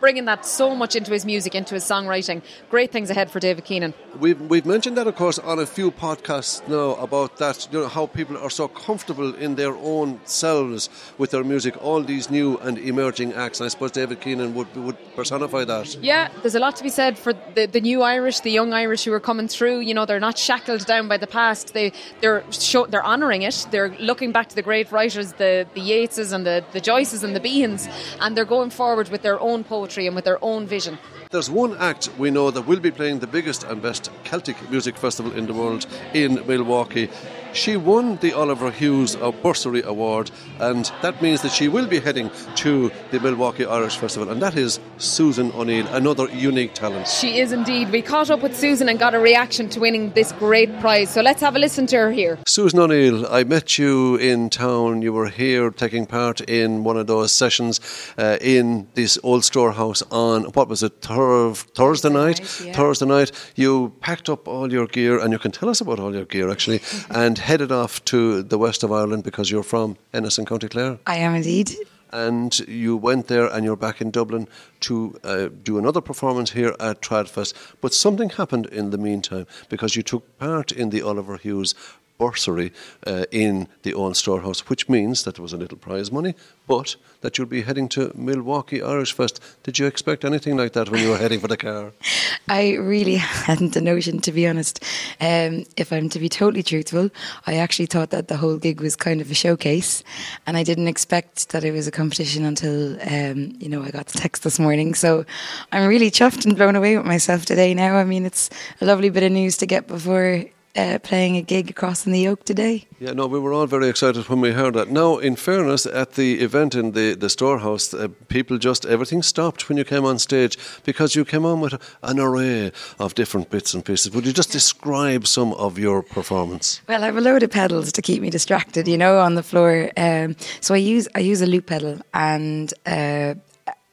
bringing 0.02 0.25
that 0.25 0.44
so 0.44 0.75
much 0.75 0.97
into 0.97 1.12
his 1.12 1.25
music, 1.25 1.54
into 1.54 1.75
his 1.75 1.85
songwriting. 1.85 2.42
Great 2.68 2.90
things 2.90 3.09
ahead 3.09 3.30
for 3.30 3.38
David 3.38 3.64
Keenan. 3.64 3.94
We've, 4.18 4.40
we've 4.52 4.66
mentioned 4.66 4.97
that, 4.99 5.06
of 5.06 5.14
course, 5.14 5.38
on 5.38 5.61
a 5.61 5.64
few 5.64 5.92
podcasts 5.92 6.66
now 6.66 6.97
about 6.97 7.37
that, 7.37 7.68
you 7.71 7.78
know, 7.78 7.87
how 7.87 8.06
people 8.06 8.37
are 8.37 8.50
so 8.50 8.66
comfortable 8.66 9.32
in 9.37 9.54
their 9.54 9.75
own 9.76 10.21
selves 10.25 10.90
with 11.18 11.30
their 11.30 11.44
music, 11.44 11.80
all 11.80 12.02
these 12.02 12.30
new 12.30 12.59
and 12.59 12.78
emerging 12.78 13.32
acts. 13.35 13.61
And 13.61 13.66
I 13.66 13.68
suppose 13.68 13.92
David 13.92 14.21
Keenan 14.21 14.54
would, 14.56 14.75
would 14.75 14.97
personify 15.14 15.64
that. 15.64 15.94
Yeah, 16.02 16.28
there's 16.42 16.56
a 16.56 16.61
lot 16.66 16.75
to 16.76 16.82
be 16.82 16.88
said 16.88 17.16
for 17.16 17.32
the, 17.54 17.66
the 17.66 17.80
new 17.80 18.02
Irish, 18.02 18.40
the 18.40 18.50
young 18.50 18.73
Irish 18.73 19.04
who 19.04 19.12
are 19.12 19.21
coming 19.21 19.47
through. 19.47 19.80
You 19.80 19.94
know, 19.94 20.04
they're 20.04 20.26
not 20.28 20.37
shackled 20.37 20.85
down 20.85 21.06
by 21.06 21.16
the 21.16 21.28
past. 21.28 21.75
They 21.75 21.92
they're 22.21 22.42
show, 22.50 22.87
they're 22.87 23.06
honouring 23.06 23.42
it. 23.42 23.68
They're 23.71 23.94
looking 24.00 24.32
back 24.32 24.49
to 24.49 24.56
the 24.56 24.62
great 24.62 24.90
writers, 24.90 25.35
the 25.35 25.64
the 25.75 25.80
Yeatses 25.80 26.32
and 26.32 26.44
the 26.44 26.64
the 26.73 26.80
Joyces 26.80 27.23
and 27.23 27.37
the 27.37 27.40
Behans, 27.40 27.88
and 28.21 28.37
they're 28.37 28.52
going 28.56 28.71
forward 28.71 29.09
with 29.09 29.23
their 29.23 29.38
own 29.38 29.62
poetry 29.62 29.91
and 29.99 30.16
with 30.16 30.25
their 30.25 30.38
own 30.42 30.66
vision. 30.66 30.99
There's 31.30 31.50
one 31.50 31.76
act 31.78 32.11
we 32.18 32.30
know 32.30 32.50
that 32.50 32.62
will 32.62 32.80
be 32.80 32.90
playing 32.90 33.20
the 33.20 33.26
biggest 33.26 33.64
and 33.64 33.80
best 33.80 34.11
Celtic 34.25 34.56
music 34.70 34.96
festival 34.96 35.32
in 35.32 35.46
the 35.46 35.54
world 35.54 35.87
in 36.14 36.34
Milwaukee. 36.46 37.08
She 37.52 37.76
won 37.76 38.16
the 38.16 38.32
Oliver 38.32 38.71
Hughes 38.71 39.14
Bursary 39.42 39.82
Award, 39.82 40.30
and 40.59 40.90
that 41.02 41.21
means 41.21 41.42
that 41.42 41.52
she 41.52 41.68
will 41.68 41.87
be 41.87 42.00
heading 42.00 42.30
to 42.56 42.90
the 43.11 43.21
Milwaukee 43.21 43.66
Irish 43.66 43.97
Festival, 43.97 44.30
and 44.30 44.40
that 44.40 44.56
is 44.56 44.80
Susan 44.99 45.52
O'Neill, 45.52 45.87
another 45.88 46.28
unique 46.30 46.75
talent. 46.75 47.06
She 47.09 47.38
is 47.38 47.52
indeed. 47.52 47.90
We 47.90 48.02
caught 48.02 48.30
up 48.30 48.42
with 48.42 48.56
Susan 48.56 48.88
and 48.88 48.99
got 48.99 49.14
a 49.14 49.18
reaction 49.18 49.68
to 49.71 49.80
winning 49.80 50.11
this 50.12 50.32
great 50.32 50.80
prize. 50.80 51.11
So 51.11 51.21
let's 51.21 51.40
have 51.42 51.54
a 51.54 51.59
listen 51.59 51.87
to 51.88 51.97
her 51.97 52.11
here. 52.12 52.38
Susan 52.47 52.78
O'Neill, 52.78 53.26
I 53.26 53.44
met 53.44 53.78
you 53.78 54.16
in 54.16 54.49
town. 54.50 55.02
You 55.02 55.12
were 55.12 55.28
here 55.28 55.71
taking 55.71 56.06
part 56.06 56.40
in 56.40 56.85
one 56.85 56.97
of 56.97 57.06
those 57.06 57.32
sessions 57.32 57.80
uh, 58.18 58.38
in 58.40 58.88
this 58.94 59.18
old 59.23 59.44
storehouse 59.44 60.02
on 60.11 60.44
what 60.54 60.68
was 60.68 60.82
it, 60.82 61.02
Thur- 61.02 61.52
Thursday 61.54 62.09
night? 62.09 62.23
night, 62.23 62.61
yeah. 62.64 62.73
Thursday 62.73 63.06
night. 63.06 63.32
You 63.56 63.92
packed 64.00 64.28
up 64.28 64.49
all 64.49 64.73
your 64.73 64.87
gear, 64.87 65.18
and 65.18 65.32
you 65.32 65.38
can 65.38 65.50
tell 65.52 65.68
us 65.68 65.80
about 65.80 65.99
all 65.99 66.14
your 66.14 66.25
gear 66.25 66.50
actually, 66.50 66.80
and 67.11 67.38
headed 67.42 67.72
off 67.72 68.04
to 68.06 68.42
the 68.42 68.56
west 68.58 68.82
of 68.82 68.90
Ireland 68.92 69.25
because 69.25 69.50
you're 69.50 69.62
from 69.75 69.96
Ennis 70.14 70.38
in 70.38 70.44
County 70.46 70.68
Clare. 70.68 70.99
I 71.06 71.16
am 71.16 71.34
indeed. 71.34 71.70
and 72.12 72.58
you 72.68 72.96
went 72.96 73.26
there 73.26 73.46
and 73.46 73.64
you're 73.64 73.76
back 73.76 74.00
in 74.00 74.11
Dublin 74.11 74.46
to 74.80 75.18
uh, 75.25 75.49
do 75.62 75.78
another 75.78 76.00
performance 76.00 76.52
here 76.52 76.75
at 76.78 77.00
Tradfest. 77.00 77.54
But 77.80 77.94
something 77.94 78.30
happened 78.30 78.66
in 78.66 78.90
the 78.90 78.99
meantime 78.99 79.46
because 79.68 79.96
you 79.96 80.02
took 80.02 80.38
part 80.38 80.72
in 80.72 80.90
the 80.90 81.02
Oliver 81.02 81.37
Hughes 81.37 81.75
bursary 82.23 82.73
uh, 83.05 83.25
in 83.33 83.67
the 83.83 83.95
own 83.95 84.14
storehouse, 84.14 84.61
which 84.71 84.88
means 84.88 85.25
that 85.25 85.35
there 85.35 85.43
was 85.43 85.52
a 85.52 85.57
little 85.57 85.79
prize 85.79 86.12
money, 86.12 86.35
but 86.69 86.95
that 87.23 87.37
you'll 87.37 87.49
be 87.59 87.62
heading 87.62 87.88
to 87.88 88.12
Milwaukee 88.14 88.81
Irish 88.81 89.12
Fest. 89.12 89.41
Did 89.64 89.79
you 89.79 89.87
expect 89.87 90.25
anything 90.25 90.57
like 90.57 90.73
that 90.75 90.88
when 90.88 91.02
you 91.02 91.11
were 91.11 91.19
heading 91.19 91.41
for 91.41 91.49
the 91.49 91.57
car? 91.57 91.93
I 92.49 92.75
really 92.76 93.17
hadn't 93.17 93.75
a 93.76 93.81
notion, 93.81 94.21
to 94.21 94.33
be 94.33 94.47
honest. 94.47 94.85
Um, 95.21 95.64
if 95.76 95.93
I'm 95.93 96.09
to 96.11 96.21
be 96.21 96.29
totally 96.29 96.62
truthful, 96.62 97.11
I 97.47 97.55
actually 97.57 97.87
thought 97.87 98.11
that 98.11 98.29
the 98.29 98.37
whole 98.37 98.57
gig 98.57 98.81
was 98.81 98.95
kind 98.95 99.21
of 99.21 99.31
a 99.31 99.35
showcase, 99.35 100.05
and 100.47 100.57
I 100.57 100.62
didn't 100.62 100.88
expect 100.88 101.49
that 101.50 101.64
it 101.64 101.73
was 101.73 101.87
a 101.88 101.93
competition 101.93 102.45
until 102.45 103.00
um, 103.02 103.57
you 103.59 103.69
know 103.69 103.83
I 103.83 103.91
got 103.91 104.07
the 104.07 104.19
text 104.19 104.45
this 104.45 104.59
morning. 104.59 104.95
So 104.95 105.25
I'm 105.73 105.88
really 105.88 106.11
chuffed 106.11 106.45
and 106.47 106.57
blown 106.57 106.76
away 106.76 106.97
with 106.97 107.07
myself 107.07 107.45
today. 107.47 107.75
Now, 107.75 107.97
I 107.97 108.05
mean, 108.05 108.25
it's 108.26 108.49
a 108.81 108.85
lovely 108.85 109.11
bit 109.11 109.25
of 109.25 109.33
news 109.33 109.57
to 109.59 109.67
get 109.67 109.87
before. 109.88 110.45
Uh, 110.75 110.99
playing 110.99 111.37
a 111.37 111.43
gig 111.43 111.69
across 111.69 112.07
in 112.07 112.12
the 112.12 112.26
Oak 112.26 112.45
today. 112.45 112.87
Yeah, 112.99 113.12
no, 113.12 113.26
we 113.26 113.38
were 113.38 113.52
all 113.52 113.67
very 113.67 113.88
excited 113.88 114.26
when 114.31 114.41
we 114.41 114.52
heard 114.52 114.73
that. 114.73 114.88
Now, 114.88 115.19
in 115.19 115.37
fairness, 115.37 115.85
at 115.85 116.12
the 116.12 116.41
event 116.41 116.75
in 116.75 116.93
the, 116.93 117.14
the 117.14 117.29
storehouse, 117.29 117.93
uh, 117.93 118.09
people 118.29 118.57
just, 118.57 118.87
everything 118.87 119.23
stopped 119.23 119.69
when 119.69 119.76
you 119.76 119.85
came 119.85 120.07
on 120.07 120.19
stage 120.19 120.57
because 120.85 121.14
you 121.14 121.26
came 121.26 121.45
on 121.45 121.61
with 121.61 121.75
an 122.02 122.19
array 122.19 122.73
of 122.99 123.14
different 123.14 123.50
bits 123.50 123.75
and 123.75 123.85
pieces. 123.85 124.12
Would 124.12 124.25
you 124.25 124.33
just 124.33 124.50
describe 124.50 125.26
some 125.26 125.52
of 125.55 125.79
your 125.79 126.02
performance? 126.02 126.81
Well, 126.88 127.02
I 127.02 127.07
have 127.07 127.19
a 127.19 127.21
load 127.21 127.43
of 127.43 127.50
pedals 127.50 127.93
to 127.93 128.00
keep 128.00 128.23
me 128.23 128.31
distracted, 128.31 128.88
you 128.88 128.97
know, 128.97 129.19
on 129.19 129.35
the 129.35 129.43
floor. 129.43 129.91
Um, 129.99 130.37
so 130.62 130.73
I 130.73 130.79
use 130.79 131.07
I 131.14 131.21
use 131.21 131.43
a 131.43 131.47
loop 131.47 131.67
pedal 131.67 132.00
and 132.14 132.73
uh, 132.87 133.35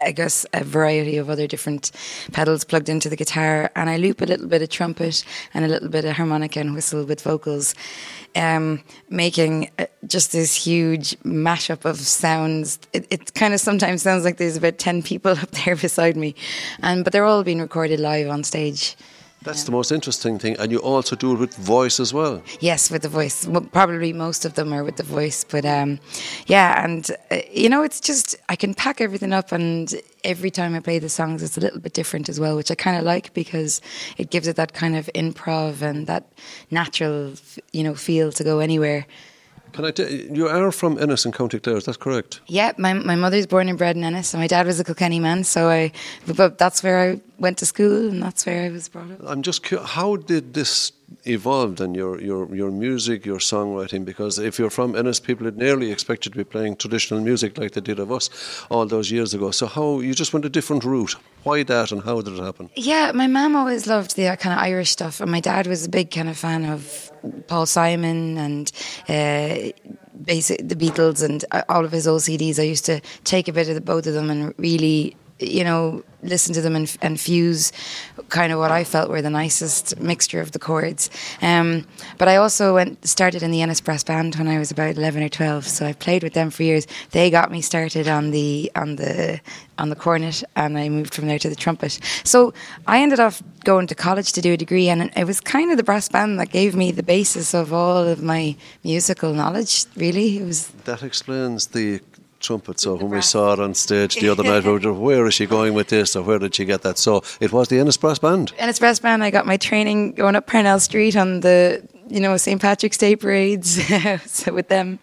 I 0.02 0.12
guess 0.12 0.46
a 0.54 0.64
variety 0.64 1.18
of 1.18 1.30
other 1.30 1.46
different 1.46 1.92
pedals 2.32 2.64
plugged 2.64 2.88
into 2.88 3.10
the 3.10 3.18
guitar, 3.18 3.70
and 3.76 3.90
I 3.90 3.98
loop 3.98 4.22
a 4.22 4.26
little 4.26 4.48
bit 4.48 4.62
of 4.62 4.70
trumpet 4.70 5.26
and 5.54 5.66
a 5.66 5.68
little 5.68 5.90
bit 5.90 6.06
of 6.06 6.16
harmonica 6.16 6.62
and 6.62 6.74
whistle 6.74 7.04
with 7.04 7.22
vocals, 7.22 7.76
um, 8.36 8.82
making 9.10 9.70
uh, 9.78 9.88
just 10.08 10.32
this 10.32 10.56
huge 10.56 11.18
mashup 11.20 11.84
of 11.84 11.98
sounds. 11.98 12.80
It, 12.94 13.08
it 13.10 13.34
kind 13.34 13.54
of 13.54 13.60
sometimes 13.60 14.02
sounds 14.02 14.24
like 14.24 14.38
there's 14.38 14.58
about 14.58 14.78
ten 14.78 15.04
people 15.04 15.32
up 15.44 15.52
there 15.52 15.76
beside 15.76 16.16
me, 16.16 16.34
and 16.82 17.04
but 17.04 17.12
they're 17.12 17.26
all 17.26 17.44
being 17.44 17.60
recorded 17.60 18.00
live 18.00 18.30
on 18.30 18.44
stage. 18.44 18.96
That's 19.42 19.64
the 19.64 19.72
most 19.72 19.92
interesting 19.92 20.38
thing. 20.38 20.58
And 20.60 20.72
you 20.72 20.80
also 20.80 21.16
do 21.16 21.34
it 21.34 21.40
with 21.40 21.56
voice 21.56 22.00
as 22.00 22.14
well. 22.14 22.44
Yes, 22.60 22.92
with 22.92 23.04
the 23.04 23.10
voice. 23.10 23.48
Probably 23.72 24.12
most 24.12 24.44
of 24.44 24.56
them 24.56 24.74
are 24.74 24.84
with 24.84 24.98
the 24.98 25.04
voice, 25.04 25.46
but 25.46 25.66
um, 25.66 26.00
yeah, 26.48 26.84
and 26.84 27.10
uh, 27.32 27.40
you 27.52 27.70
know, 27.70 27.82
it's 27.82 28.02
just 28.02 28.36
I 28.50 28.56
can 28.58 28.74
pack 28.74 29.00
everything 29.00 29.32
up, 29.32 29.52
and 29.54 29.94
every 30.26 30.52
time 30.52 30.76
I 30.76 30.82
play 30.82 31.00
the 31.00 31.10
songs, 31.10 31.42
it's 31.42 31.58
a 31.58 31.62
little 31.62 31.80
bit 31.80 31.94
different 31.94 32.28
as 32.28 32.40
well, 32.40 32.58
which 32.58 32.70
I 32.70 32.76
kind 32.76 32.98
of 32.98 33.04
like 33.04 33.34
because 33.34 33.82
it 34.18 34.30
gives 34.30 34.48
it 34.48 34.58
that 34.58 34.74
kind 34.74 34.96
of 34.98 35.10
improv 35.16 35.82
and 35.82 36.06
that 36.08 36.26
natural, 36.70 37.34
you 37.72 37.84
know, 37.84 37.96
feel 37.96 38.32
to 38.34 38.44
go 38.44 38.60
anywhere. 38.60 39.06
Can 39.72 39.86
I 39.86 39.92
tell 39.92 40.10
you, 40.10 40.30
you 40.34 40.48
are 40.48 40.72
from 40.72 40.98
Ennis 40.98 41.26
in 41.26 41.32
County 41.32 41.60
Clare, 41.60 41.78
is 41.78 41.86
that 41.86 42.00
correct? 42.00 42.42
Yeah, 42.48 42.74
my 42.78 42.94
my 42.94 43.16
mother's 43.16 43.48
born 43.48 43.70
and 43.70 43.78
bred 43.78 43.96
in 43.96 44.04
Ennis, 44.04 44.34
and 44.34 44.42
my 44.42 44.48
dad 44.48 44.66
was 44.66 44.80
a 44.80 44.84
Kilkenny 44.84 45.20
man, 45.20 45.44
so 45.44 45.70
I, 45.70 45.92
but 46.26 46.58
that's 46.58 46.84
where 46.84 47.00
I 47.00 47.22
went 47.40 47.58
to 47.60 47.66
school, 47.66 48.10
and 48.10 48.22
that's 48.22 48.46
where 48.46 48.66
I 48.66 48.70
was 48.70 48.90
brought 48.90 49.12
up. 49.12 49.20
I'm 49.26 49.42
just 49.42 49.64
curious, 49.64 49.90
how 49.92 50.18
did 50.18 50.54
this 50.54 50.92
evolve 51.26 51.78
then, 51.78 51.96
your, 51.96 52.22
your, 52.22 52.54
your 52.54 52.72
music, 52.72 53.26
your 53.26 53.40
songwriting? 53.40 54.06
Because 54.06 54.38
if 54.38 54.60
you're 54.60 54.70
from 54.70 54.96
Ennis, 54.96 55.20
people 55.20 55.46
would 55.46 55.58
nearly 55.58 55.92
expect 55.92 56.26
you 56.26 56.32
to 56.32 56.38
be 56.38 56.44
playing 56.44 56.76
traditional 56.76 57.22
music 57.22 57.58
like 57.58 57.72
they 57.72 57.82
did 57.82 58.00
of 58.00 58.12
us 58.12 58.30
all 58.70 58.86
those 58.86 59.10
years 59.12 59.34
ago. 59.34 59.52
So 59.52 59.68
how, 59.68 60.00
you 60.00 60.14
just 60.14 60.34
went 60.34 60.46
a 60.46 60.50
different 60.50 60.84
route. 60.84 61.16
Why 61.44 61.64
that 61.64 61.92
and 61.92 62.04
how 62.04 62.22
did 62.22 62.34
it 62.34 62.44
happen? 62.44 62.70
Yeah, 62.76 63.12
my 63.14 63.28
mum 63.28 63.56
always 63.56 63.88
loved 63.88 64.16
the 64.16 64.36
kind 64.40 64.58
of 64.58 64.64
Irish 64.64 64.92
stuff, 64.92 65.22
and 65.22 65.32
my 65.32 65.40
dad 65.40 65.68
was 65.68 65.86
a 65.86 65.90
big 65.90 66.12
kind 66.12 66.30
of 66.30 66.38
fan 66.38 66.66
of 66.66 67.12
Paul 67.48 67.66
Simon 67.66 68.38
and 68.38 68.72
uh, 69.08 69.72
basic 70.24 70.68
the 70.68 70.76
Beatles 70.76 71.24
and 71.24 71.46
uh, 71.52 71.64
all 71.70 71.86
of 71.86 71.92
his 71.92 72.08
old 72.08 72.22
CDs. 72.22 72.60
I 72.60 72.64
used 72.64 72.86
to 72.86 73.02
take 73.24 73.48
a 73.48 73.54
bit 73.54 73.70
of 73.70 73.76
the, 73.76 73.82
both 73.82 74.06
of 74.08 74.14
them 74.14 74.30
and 74.30 74.54
really, 74.58 75.16
you 75.40 75.64
know, 75.64 76.04
listen 76.22 76.54
to 76.54 76.62
them 76.62 76.76
and, 76.76 76.98
and 77.02 77.20
fuse 77.20 77.72
kind 78.28 78.52
of 78.52 78.60
what 78.60 78.72
I 78.72 78.84
felt 78.84 79.10
were 79.10 79.22
the 79.22 79.30
nicest 79.30 80.00
mixture 80.00 80.42
of 80.42 80.52
the 80.52 80.60
chords. 80.60 81.10
Um, 81.42 81.88
but 82.18 82.28
I 82.28 82.36
also 82.36 82.76
went 82.76 83.08
started 83.08 83.42
in 83.42 83.52
the 83.52 83.62
Ennis 83.62 83.82
Brass 83.82 84.04
Band 84.04 84.36
when 84.36 84.48
I 84.48 84.60
was 84.60 84.72
about 84.72 84.98
eleven 84.98 85.24
or 85.24 85.30
twelve, 85.30 85.68
so 85.68 85.86
I 85.86 85.94
played 85.94 86.24
with 86.24 86.34
them 86.34 86.50
for 86.50 86.64
years. 86.64 86.88
They 87.12 87.30
got 87.30 87.52
me 87.52 87.62
started 87.62 88.08
on 88.08 88.32
the 88.32 88.72
on 88.76 88.98
the 88.98 89.40
on 89.78 89.90
the 89.90 89.96
cornet, 89.96 90.44
and 90.56 90.78
I 90.78 90.90
moved 90.90 91.14
from 91.14 91.28
there 91.28 91.40
to 91.40 91.50
the 91.50 91.56
trumpet. 91.56 92.00
So 92.24 92.54
I 92.86 93.02
ended 93.02 93.20
up 93.20 93.36
going 93.64 93.88
to 93.88 93.96
college 93.96 94.34
to 94.34 94.42
do 94.42 94.54
a 94.54 94.58
degree, 94.58 94.90
and 94.90 95.12
it 95.16 95.26
was 95.26 95.40
kind 95.40 95.72
of 95.72 95.78
the 95.78 95.84
brass 95.84 96.10
band 96.10 96.40
that 96.40 96.52
gave 96.52 96.76
me 96.76 96.92
the 96.92 97.04
basis 97.04 97.54
of 97.54 97.72
all 97.72 98.08
of 98.08 98.22
my 98.22 98.56
musical 98.84 99.34
knowledge. 99.34 99.86
Really, 99.96 100.38
it 100.38 100.46
was 100.46 100.68
That 100.84 101.02
explains 101.02 101.68
the 101.68 102.02
trumpet. 102.40 102.80
So 102.80 102.96
when 102.96 103.10
we 103.10 103.22
saw 103.22 103.54
it 103.54 103.60
on 103.60 103.74
stage 103.74 104.16
the 104.16 104.30
other 104.30 104.44
night, 104.44 104.64
we 104.64 104.78
were 104.78 104.94
where 105.08 105.28
is 105.28 105.34
she 105.34 105.46
going 105.46 105.74
with 105.74 105.90
this 105.90 106.16
or 106.16 106.24
where 106.24 106.40
did 106.40 106.56
she 106.56 106.66
get 106.66 106.82
that? 106.82 106.98
So 106.98 107.24
it 107.40 107.52
was 107.52 107.68
the 107.68 107.80
Ennis 107.80 107.98
Brass 107.98 108.20
Band. 108.20 108.54
Ennis 108.58 108.80
Brass 108.80 109.00
Band. 109.00 109.24
I 109.24 109.32
got 109.32 109.46
my 109.46 109.58
training 109.58 110.14
going 110.14 110.36
up 110.36 110.48
Parnell 110.48 110.80
Street 110.80 111.16
on 111.16 111.42
the 111.42 111.82
you 112.08 112.20
know 112.20 112.36
St 112.38 112.62
Patrick's 112.62 112.98
Day 112.98 113.16
parades 113.16 113.80
so 114.26 114.54
with 114.54 114.68
them. 114.70 115.00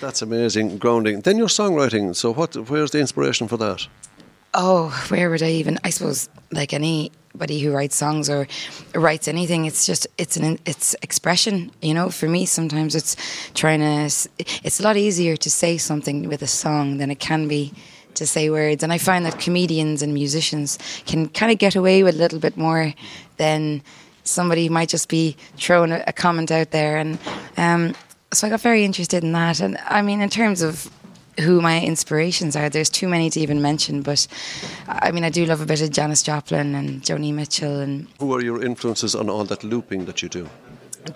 That's 0.00 0.22
amazing, 0.22 0.78
grounding. 0.78 1.20
Then 1.20 1.38
your 1.38 1.48
songwriting. 1.48 2.14
So 2.14 2.32
what? 2.32 2.54
Where's 2.68 2.90
the 2.90 3.00
inspiration 3.00 3.48
for 3.48 3.56
that? 3.56 3.86
Oh, 4.52 4.88
where 5.08 5.30
would 5.30 5.42
I 5.42 5.50
even? 5.50 5.78
I 5.84 5.90
suppose 5.90 6.28
like 6.50 6.72
anybody 7.34 7.60
who 7.60 7.72
writes 7.72 7.96
songs 7.96 8.28
or 8.28 8.46
writes 8.94 9.28
anything, 9.28 9.64
it's 9.64 9.86
just 9.86 10.06
it's 10.18 10.36
an 10.36 10.58
it's 10.66 10.94
expression. 11.02 11.70
You 11.80 11.94
know, 11.94 12.10
for 12.10 12.28
me, 12.28 12.46
sometimes 12.46 12.94
it's 12.94 13.16
trying 13.54 13.80
to. 13.80 14.28
It's 14.38 14.80
a 14.80 14.82
lot 14.82 14.96
easier 14.96 15.36
to 15.36 15.50
say 15.50 15.78
something 15.78 16.28
with 16.28 16.42
a 16.42 16.46
song 16.46 16.98
than 16.98 17.10
it 17.10 17.20
can 17.20 17.48
be 17.48 17.72
to 18.14 18.26
say 18.26 18.50
words, 18.50 18.82
and 18.82 18.92
I 18.92 18.98
find 18.98 19.24
that 19.24 19.38
comedians 19.38 20.02
and 20.02 20.12
musicians 20.12 20.78
can 21.06 21.28
kind 21.28 21.52
of 21.52 21.58
get 21.58 21.76
away 21.76 22.02
with 22.02 22.16
a 22.16 22.18
little 22.18 22.40
bit 22.40 22.56
more 22.56 22.92
than 23.36 23.82
somebody 24.24 24.68
might 24.68 24.88
just 24.88 25.08
be 25.08 25.36
throwing 25.56 25.92
a, 25.92 26.02
a 26.06 26.12
comment 26.12 26.50
out 26.50 26.72
there, 26.72 26.98
and 26.98 27.18
um, 27.56 27.94
so 28.32 28.46
I 28.46 28.50
got 28.50 28.60
very 28.60 28.84
interested 28.84 29.22
in 29.22 29.32
that. 29.32 29.60
And 29.60 29.78
I 29.86 30.02
mean, 30.02 30.20
in 30.20 30.28
terms 30.28 30.62
of 30.62 30.90
who 31.40 31.60
my 31.60 31.80
inspirations 31.80 32.56
are. 32.56 32.68
There's 32.68 32.90
too 32.90 33.08
many 33.08 33.30
to 33.30 33.40
even 33.40 33.62
mention, 33.62 34.02
but 34.02 34.26
I 34.88 35.10
mean, 35.10 35.24
I 35.24 35.30
do 35.30 35.44
love 35.46 35.60
a 35.60 35.66
bit 35.66 35.82
of 35.82 35.90
Janis 35.90 36.22
Joplin 36.22 36.74
and 36.74 37.02
Joni 37.02 37.32
Mitchell, 37.32 37.80
and 37.80 38.06
Who 38.20 38.32
are 38.34 38.42
your 38.42 38.62
influences 38.62 39.14
on 39.14 39.28
all 39.28 39.44
that 39.44 39.64
looping 39.64 40.04
that 40.06 40.22
you 40.22 40.28
do? 40.28 40.48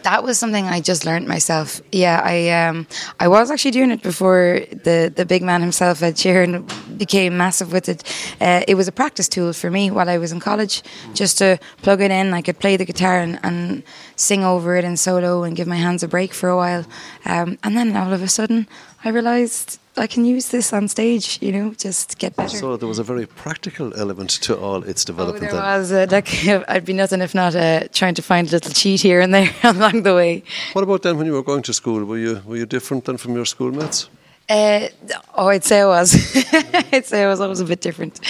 that 0.03 0.23
was 0.23 0.39
something 0.39 0.65
I 0.65 0.81
just 0.81 1.05
learned 1.05 1.29
myself. 1.29 1.81
Yeah, 1.93 2.21
I 2.25 2.51
um, 2.51 2.87
I 3.21 3.29
was 3.29 3.51
actually 3.51 3.73
doing 3.73 3.91
it 3.91 4.03
before 4.03 4.61
the 4.71 5.13
the 5.15 5.27
big 5.27 5.43
man 5.43 5.61
himself, 5.61 6.03
Ed 6.03 6.15
Sheeran, 6.15 6.67
became 6.99 7.37
massive 7.37 7.73
with 7.73 7.89
it. 7.89 8.03
Uh, 8.41 8.63
it 8.67 8.75
was 8.75 8.89
a 8.89 8.93
practice 8.93 9.29
tool 9.29 9.53
for 9.53 9.71
me 9.71 9.91
while 9.91 10.09
I 10.09 10.19
was 10.19 10.33
in 10.33 10.41
college, 10.41 10.83
just 11.15 11.39
to 11.39 11.59
plug 11.83 12.01
it 12.01 12.11
in. 12.11 12.35
I 12.35 12.43
could 12.43 12.59
play 12.59 12.77
the 12.77 12.85
guitar 12.85 13.19
and, 13.19 13.39
and 13.43 13.83
sing 14.17 14.45
over 14.45 14.77
it 14.77 14.85
in 14.85 14.97
solo 14.97 15.43
and 15.43 15.57
give 15.57 15.69
my 15.69 15.77
hands 15.77 16.03
a 16.03 16.09
break 16.09 16.33
for 16.33 16.49
a 16.49 16.57
while, 16.57 16.85
um, 17.27 17.59
and 17.63 17.77
then 17.77 17.97
all 17.97 18.13
of 18.13 18.23
a 18.23 18.29
sudden 18.29 18.67
I 19.05 19.11
realised 19.11 19.79
I 19.97 20.07
can 20.09 20.25
use 20.25 20.49
this 20.49 20.73
on 20.73 20.89
stage. 20.89 21.39
You 21.41 21.53
know, 21.53 21.75
just 21.75 22.19
get 22.19 22.35
better. 22.37 22.57
So 22.57 22.77
there 22.77 22.89
was 22.89 22.99
a 22.99 23.05
very 23.05 23.27
practical 23.27 23.93
element 23.95 24.31
to 24.43 24.57
all 24.59 24.83
its 24.83 25.05
Oh, 25.05 25.07
development. 25.13 25.41
there 25.41 25.53
then. 25.53 25.63
was. 25.63 25.93
Uh, 25.93 26.07
like, 26.11 26.29
I'd 26.69 26.85
be 26.85 26.93
nothing 26.93 27.21
if 27.23 27.35
not 27.35 27.55
uh, 27.55 27.85
trying 27.93 28.15
to 28.15 28.23
find 28.23 28.49
a 28.49 28.51
little 28.51 28.73
cheat 28.73 29.01
here 29.03 29.21
and 29.21 29.33
there 29.33 29.51
along 29.63 30.03
the 30.03 30.15
way. 30.15 30.43
What 30.73 30.83
about 30.83 31.03
then 31.03 31.17
when 31.17 31.27
you 31.27 31.33
were 31.33 31.43
going 31.45 31.63
to 31.63 31.73
school? 31.73 32.05
Were 32.05 32.19
you 32.19 32.41
were 32.45 32.57
you 32.57 32.67
different 32.67 33.05
than 33.05 33.17
from 33.19 33.35
your 33.35 33.45
schoolmates? 33.47 34.09
Uh, 34.49 34.89
oh, 35.35 35.49
I'd 35.49 35.65
say 35.65 35.81
I 35.81 35.87
was. 35.87 36.13
I'd 36.93 37.07
say 37.07 37.23
I 37.25 37.29
was 37.29 37.41
always 37.41 37.61
a 37.61 37.65
bit 37.65 37.81
different. 37.81 38.21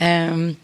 Um, 0.00 0.56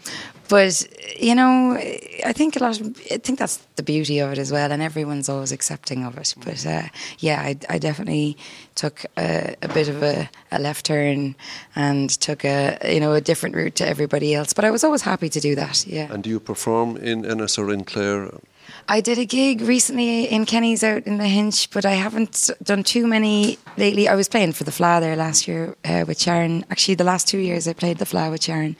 but 0.51 0.85
you 1.17 1.33
know, 1.33 1.77
I 2.25 2.33
think 2.33 2.57
a 2.57 2.59
lot. 2.59 2.81
Of, 2.81 2.87
I 3.09 3.17
think 3.19 3.39
that's 3.39 3.57
the 3.77 3.83
beauty 3.83 4.19
of 4.19 4.33
it 4.33 4.37
as 4.37 4.51
well, 4.51 4.69
and 4.69 4.81
everyone's 4.81 5.29
always 5.29 5.53
accepting 5.53 6.03
of 6.03 6.17
it. 6.17 6.35
But 6.43 6.65
uh, 6.65 6.89
yeah, 7.19 7.39
I, 7.39 7.55
I 7.69 7.77
definitely 7.79 8.35
took 8.75 9.05
a, 9.17 9.55
a 9.61 9.69
bit 9.69 9.87
of 9.87 10.03
a, 10.03 10.29
a 10.51 10.59
left 10.59 10.85
turn 10.87 11.35
and 11.73 12.09
took 12.19 12.43
a 12.43 12.77
you 12.83 12.99
know 12.99 13.13
a 13.13 13.21
different 13.21 13.55
route 13.55 13.75
to 13.75 13.87
everybody 13.87 14.35
else. 14.35 14.51
But 14.51 14.65
I 14.65 14.71
was 14.71 14.83
always 14.83 15.03
happy 15.03 15.29
to 15.29 15.39
do 15.39 15.55
that. 15.55 15.87
Yeah. 15.87 16.11
And 16.11 16.21
do 16.21 16.29
you 16.29 16.41
perform 16.41 16.97
in 16.97 17.25
Ennis 17.25 17.57
or 17.57 17.71
in 17.71 17.85
Clare? 17.85 18.29
I 18.87 18.99
did 18.99 19.17
a 19.17 19.25
gig 19.25 19.61
recently 19.61 20.25
in 20.25 20.45
Kenny's 20.45 20.83
out 20.83 21.07
in 21.07 21.17
Lahinch, 21.17 21.69
but 21.71 21.85
I 21.85 21.91
haven't 21.91 22.49
done 22.63 22.83
too 22.83 23.07
many 23.07 23.57
lately. 23.77 24.07
I 24.07 24.15
was 24.15 24.27
playing 24.27 24.53
for 24.53 24.63
the 24.63 24.71
Fleadh 24.71 24.99
there 25.01 25.15
last 25.15 25.47
year 25.47 25.75
uh, 25.85 26.03
with 26.07 26.19
Sharon. 26.19 26.65
Actually, 26.69 26.95
the 26.95 27.03
last 27.03 27.27
two 27.27 27.37
years 27.37 27.67
I 27.67 27.73
played 27.73 27.99
the 27.99 28.05
Fleadh 28.05 28.31
with 28.31 28.43
Sharon, 28.43 28.75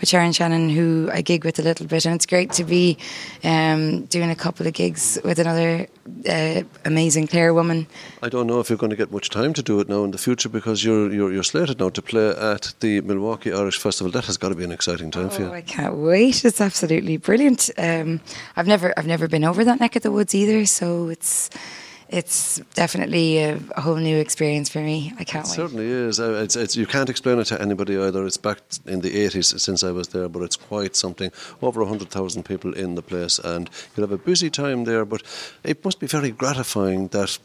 with 0.00 0.08
Sharon 0.08 0.32
Shannon, 0.32 0.68
who 0.68 1.08
I 1.12 1.22
gig 1.22 1.44
with 1.44 1.58
a 1.58 1.62
little 1.62 1.86
bit, 1.86 2.04
and 2.04 2.14
it's 2.14 2.26
great 2.26 2.52
to 2.52 2.64
be 2.64 2.98
um, 3.44 4.04
doing 4.06 4.30
a 4.30 4.36
couple 4.36 4.66
of 4.66 4.74
gigs 4.74 5.18
with 5.24 5.38
another 5.38 5.86
uh, 6.28 6.62
amazing 6.84 7.26
Clare 7.28 7.52
woman. 7.54 7.86
I 8.22 8.28
don't 8.28 8.46
know 8.46 8.60
if 8.60 8.68
you're 8.68 8.78
going 8.78 8.90
to 8.90 8.96
get 8.96 9.10
much 9.12 9.30
time 9.30 9.52
to 9.54 9.62
do 9.62 9.80
it 9.80 9.88
now 9.88 10.04
in 10.04 10.10
the 10.10 10.18
future 10.18 10.48
because 10.48 10.84
you're 10.84 11.12
you're, 11.12 11.32
you're 11.32 11.42
slated 11.42 11.78
now 11.80 11.90
to 11.90 12.02
play 12.02 12.28
at 12.30 12.74
the 12.80 13.00
Milwaukee 13.02 13.52
Irish 13.52 13.78
Festival. 13.78 14.10
That 14.12 14.26
has 14.26 14.36
got 14.36 14.50
to 14.50 14.54
be 14.54 14.64
an 14.64 14.72
exciting 14.72 15.10
time 15.10 15.30
for 15.30 15.42
Oh, 15.42 15.46
you. 15.46 15.52
I 15.52 15.60
can't 15.62 15.96
wait! 15.96 16.44
It's 16.44 16.60
absolutely 16.60 17.16
brilliant. 17.16 17.70
Um, 17.78 18.20
I've 18.56 18.66
never, 18.66 18.92
I've 18.96 19.06
never 19.06 19.28
been 19.28 19.44
over 19.44 19.64
that 19.64 19.80
neck 19.80 19.96
of 19.96 20.02
the 20.02 20.10
woods 20.12 20.34
either, 20.34 20.66
so 20.66 21.08
it's, 21.08 21.50
it's 22.08 22.60
definitely 22.74 23.38
a, 23.38 23.58
a 23.76 23.80
whole 23.80 23.96
new 23.96 24.16
experience 24.16 24.68
for 24.68 24.80
me. 24.80 25.12
I 25.18 25.24
can't 25.24 25.44
It 25.46 25.50
wait. 25.50 25.56
certainly 25.56 25.86
is. 25.86 26.18
Uh, 26.20 26.40
It's, 26.44 26.56
it's, 26.56 26.76
you 26.76 26.86
can't 26.86 27.08
explain 27.10 27.38
it 27.38 27.46
to 27.46 27.60
anybody 27.60 27.96
either. 27.98 28.24
It's 28.26 28.36
back 28.36 28.58
in 28.86 29.00
the 29.00 29.10
80s 29.28 29.58
since 29.60 29.82
I 29.82 29.90
was 29.90 30.08
there, 30.08 30.28
but 30.28 30.42
it's 30.42 30.56
quite 30.56 30.96
something. 30.96 31.30
Over 31.62 31.80
100,000 31.82 32.42
people 32.44 32.72
in 32.74 32.94
the 32.94 33.02
place, 33.02 33.38
and 33.38 33.68
you'll 33.96 34.06
have 34.08 34.14
a 34.14 34.24
busy 34.24 34.50
time 34.50 34.84
there, 34.84 35.04
but 35.04 35.22
it 35.64 35.84
must 35.84 36.00
be 36.00 36.06
very 36.06 36.30
gratifying 36.30 37.08
that. 37.08 37.38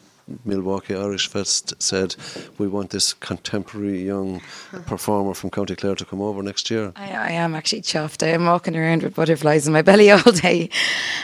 Milwaukee 0.45 0.95
Irish 0.95 1.27
Fest 1.27 1.73
said, 1.81 2.15
We 2.57 2.67
want 2.67 2.89
this 2.91 3.13
contemporary 3.13 4.03
young 4.05 4.41
performer 4.85 5.33
from 5.33 5.49
County 5.49 5.75
Clare 5.75 5.95
to 5.95 6.05
come 6.05 6.21
over 6.21 6.43
next 6.43 6.69
year. 6.69 6.93
I, 6.95 7.11
I 7.11 7.31
am 7.31 7.55
actually 7.55 7.81
chuffed. 7.81 8.23
I 8.23 8.29
am 8.29 8.45
walking 8.45 8.75
around 8.75 9.03
with 9.03 9.15
butterflies 9.15 9.67
in 9.67 9.73
my 9.73 9.81
belly 9.89 10.11
all 10.11 10.31
day, 10.31 10.69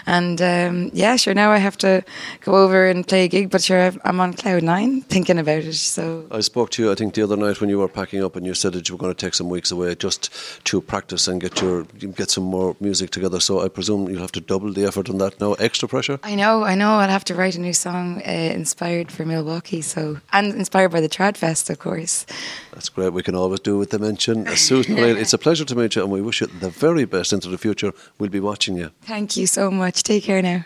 and 0.05 0.41
um, 0.41 0.89
yeah, 0.93 1.15
sure. 1.15 1.33
Now 1.33 1.51
I 1.51 1.57
have 1.57 1.77
to 1.79 2.03
go 2.41 2.55
over 2.55 2.87
and 2.87 3.07
play 3.07 3.25
a 3.25 3.27
gig, 3.27 3.49
but 3.49 3.63
sure, 3.63 3.93
I'm 4.03 4.19
on 4.19 4.33
cloud 4.33 4.63
nine 4.63 5.01
thinking 5.01 5.39
about 5.39 5.63
it. 5.63 5.73
So 5.73 6.27
I 6.31 6.41
spoke 6.41 6.71
to 6.71 6.83
you, 6.83 6.91
I 6.91 6.95
think, 6.95 7.13
the 7.13 7.23
other 7.23 7.37
night 7.37 7.61
when 7.61 7.69
you 7.69 7.79
were 7.79 7.87
packing 7.87 8.23
up, 8.23 8.35
and 8.35 8.45
you 8.45 8.53
said 8.53 8.73
that 8.73 8.89
you 8.89 8.95
were 8.95 8.99
going 8.99 9.13
to 9.13 9.25
take 9.25 9.33
some 9.33 9.49
weeks 9.49 9.71
away 9.71 9.95
just 9.95 10.31
to 10.65 10.81
practice 10.81 11.27
and 11.27 11.39
get 11.39 11.61
your 11.61 11.83
get 11.83 12.29
some 12.29 12.43
more 12.43 12.75
music 12.79 13.11
together. 13.11 13.39
So 13.39 13.61
I 13.61 13.69
presume 13.69 14.09
you'll 14.09 14.21
have 14.21 14.31
to 14.33 14.41
double 14.41 14.73
the 14.73 14.85
effort 14.85 15.09
on 15.09 15.17
that 15.19 15.39
now. 15.39 15.53
Extra 15.53 15.87
pressure. 15.87 16.19
I 16.23 16.35
know, 16.35 16.63
I 16.63 16.75
know. 16.75 16.93
I'll 16.99 17.09
have 17.09 17.25
to 17.25 17.35
write 17.35 17.55
a 17.55 17.61
new 17.61 17.73
song 17.73 18.21
uh, 18.25 18.31
inspired 18.31 18.96
for 19.05 19.25
Milwaukee. 19.25 19.81
So 19.81 20.19
and 20.31 20.53
inspired 20.55 20.89
by 20.89 21.01
the 21.01 21.09
Trad 21.09 21.37
Fest, 21.37 21.69
of 21.69 21.79
course. 21.79 22.25
That's 22.73 22.89
great. 22.89 23.13
We 23.13 23.23
can 23.23 23.35
always 23.35 23.59
do 23.59 23.77
with 23.77 23.91
the 23.91 23.99
mention. 23.99 24.47
Uh, 24.47 24.55
Susan 24.55 24.97
O'Reilly, 24.97 25.21
it's 25.21 25.33
a 25.33 25.37
pleasure 25.37 25.65
to 25.65 25.75
meet 25.75 25.95
you, 25.95 26.03
and 26.03 26.11
we 26.11 26.21
wish 26.21 26.41
you 26.41 26.47
the 26.47 26.69
very 26.69 27.05
best 27.05 27.33
into 27.33 27.49
the 27.49 27.57
future. 27.57 27.93
We'll 28.17 28.29
be 28.29 28.39
watching 28.39 28.77
you. 28.77 28.91
Thank 29.01 29.37
you 29.37 29.47
so 29.47 29.71
much. 29.71 30.03
Take 30.03 30.23
care 30.23 30.41
now. 30.41 30.65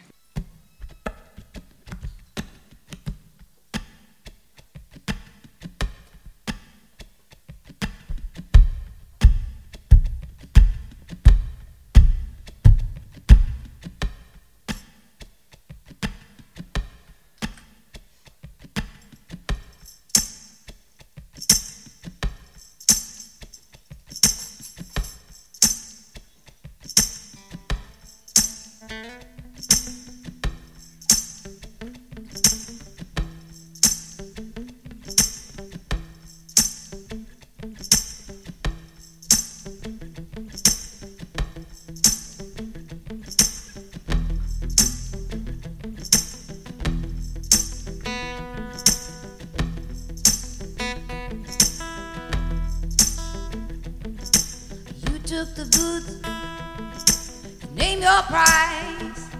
Took 55.46 55.56
the 55.56 55.66
goods, 55.76 57.34
name 57.74 58.02
your 58.02 58.22
price. 58.24 59.32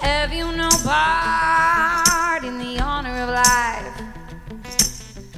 Have 0.00 0.34
you 0.34 0.52
no 0.52 0.68
part 0.84 2.44
in 2.44 2.58
the 2.58 2.78
honor 2.78 3.22
of 3.22 3.30
life? 3.30 4.02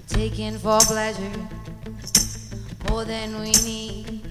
Taken 0.08 0.58
for 0.58 0.80
pleasure 0.80 1.30
more 2.88 3.04
than 3.04 3.38
we 3.38 3.52
need. 3.64 4.22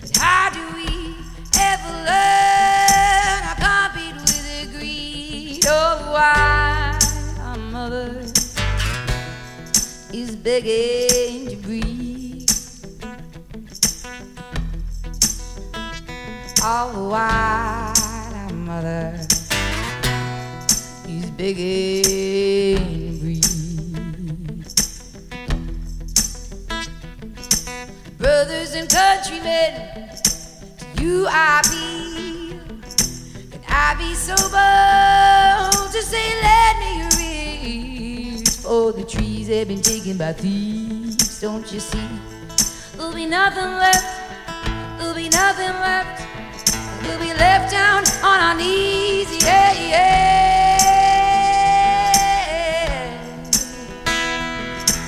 But 0.00 0.16
how 0.16 0.48
do 0.48 0.62
we 0.74 1.14
ever 1.60 1.92
learn? 2.08 3.40
I 3.50 3.54
compete 3.60 4.14
with 4.14 4.46
the 4.48 4.78
greed. 4.78 5.62
Oh, 5.66 6.10
why 6.10 6.98
our 7.40 7.58
mother 7.58 8.22
is 10.14 10.36
begging 10.36 11.59
all 16.62 16.92
the 16.92 17.00
while 17.00 17.94
our 18.34 18.52
mother 18.52 19.18
is 21.08 21.30
begging 21.30 22.04
to 22.04 23.18
breathe. 23.20 23.44
Brothers 28.18 28.74
and 28.74 28.90
countrymen, 28.90 30.10
you 30.98 31.26
I 31.30 31.62
appeal. 31.64 32.60
Can 33.52 33.62
I 33.66 33.94
be 33.96 34.12
so 34.14 34.36
bold 34.36 35.92
to 35.92 36.02
say, 36.02 36.42
let 36.42 36.78
me 36.78 37.08
reach 38.36 38.50
for 38.50 38.92
the 38.92 39.04
trees 39.04 39.48
have 39.48 39.68
been 39.68 39.80
taken 39.80 40.18
by 40.18 40.34
thieves? 40.34 41.40
Don't 41.40 41.72
you 41.72 41.80
see? 41.80 42.06
There'll 42.96 43.14
be 43.14 43.24
nothing 43.24 43.64
left. 43.64 44.04
There'll 44.98 45.14
be 45.14 45.30
nothing 45.30 45.72
left. 45.80 46.29
We'll 47.02 47.18
be 47.18 47.32
left 47.34 47.70
down 47.70 48.04
on 48.22 48.40
our 48.40 48.54
knees, 48.54 49.42
yeah, 49.42 49.72
yeah. 49.72 50.40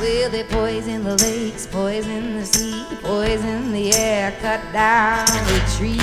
Will 0.00 0.30
they 0.30 0.44
poison 0.44 1.04
the 1.04 1.16
lakes, 1.16 1.66
poison 1.66 2.38
the 2.38 2.46
sea, 2.46 2.84
poison 3.02 3.72
the 3.72 3.92
air, 3.94 4.32
cut 4.40 4.60
down 4.72 5.26
the 5.26 5.60
trees? 5.76 6.00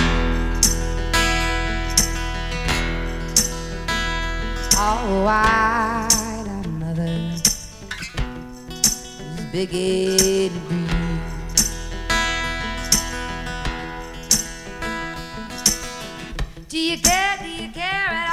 All 4.78 5.24
while 5.26 6.48
our 6.48 6.68
mother 6.80 7.04
is 7.04 7.42
Do 16.70 16.78
you 16.78 17.00
care? 17.00 17.36
Do 17.42 17.50
you 17.50 17.72
care 17.72 18.29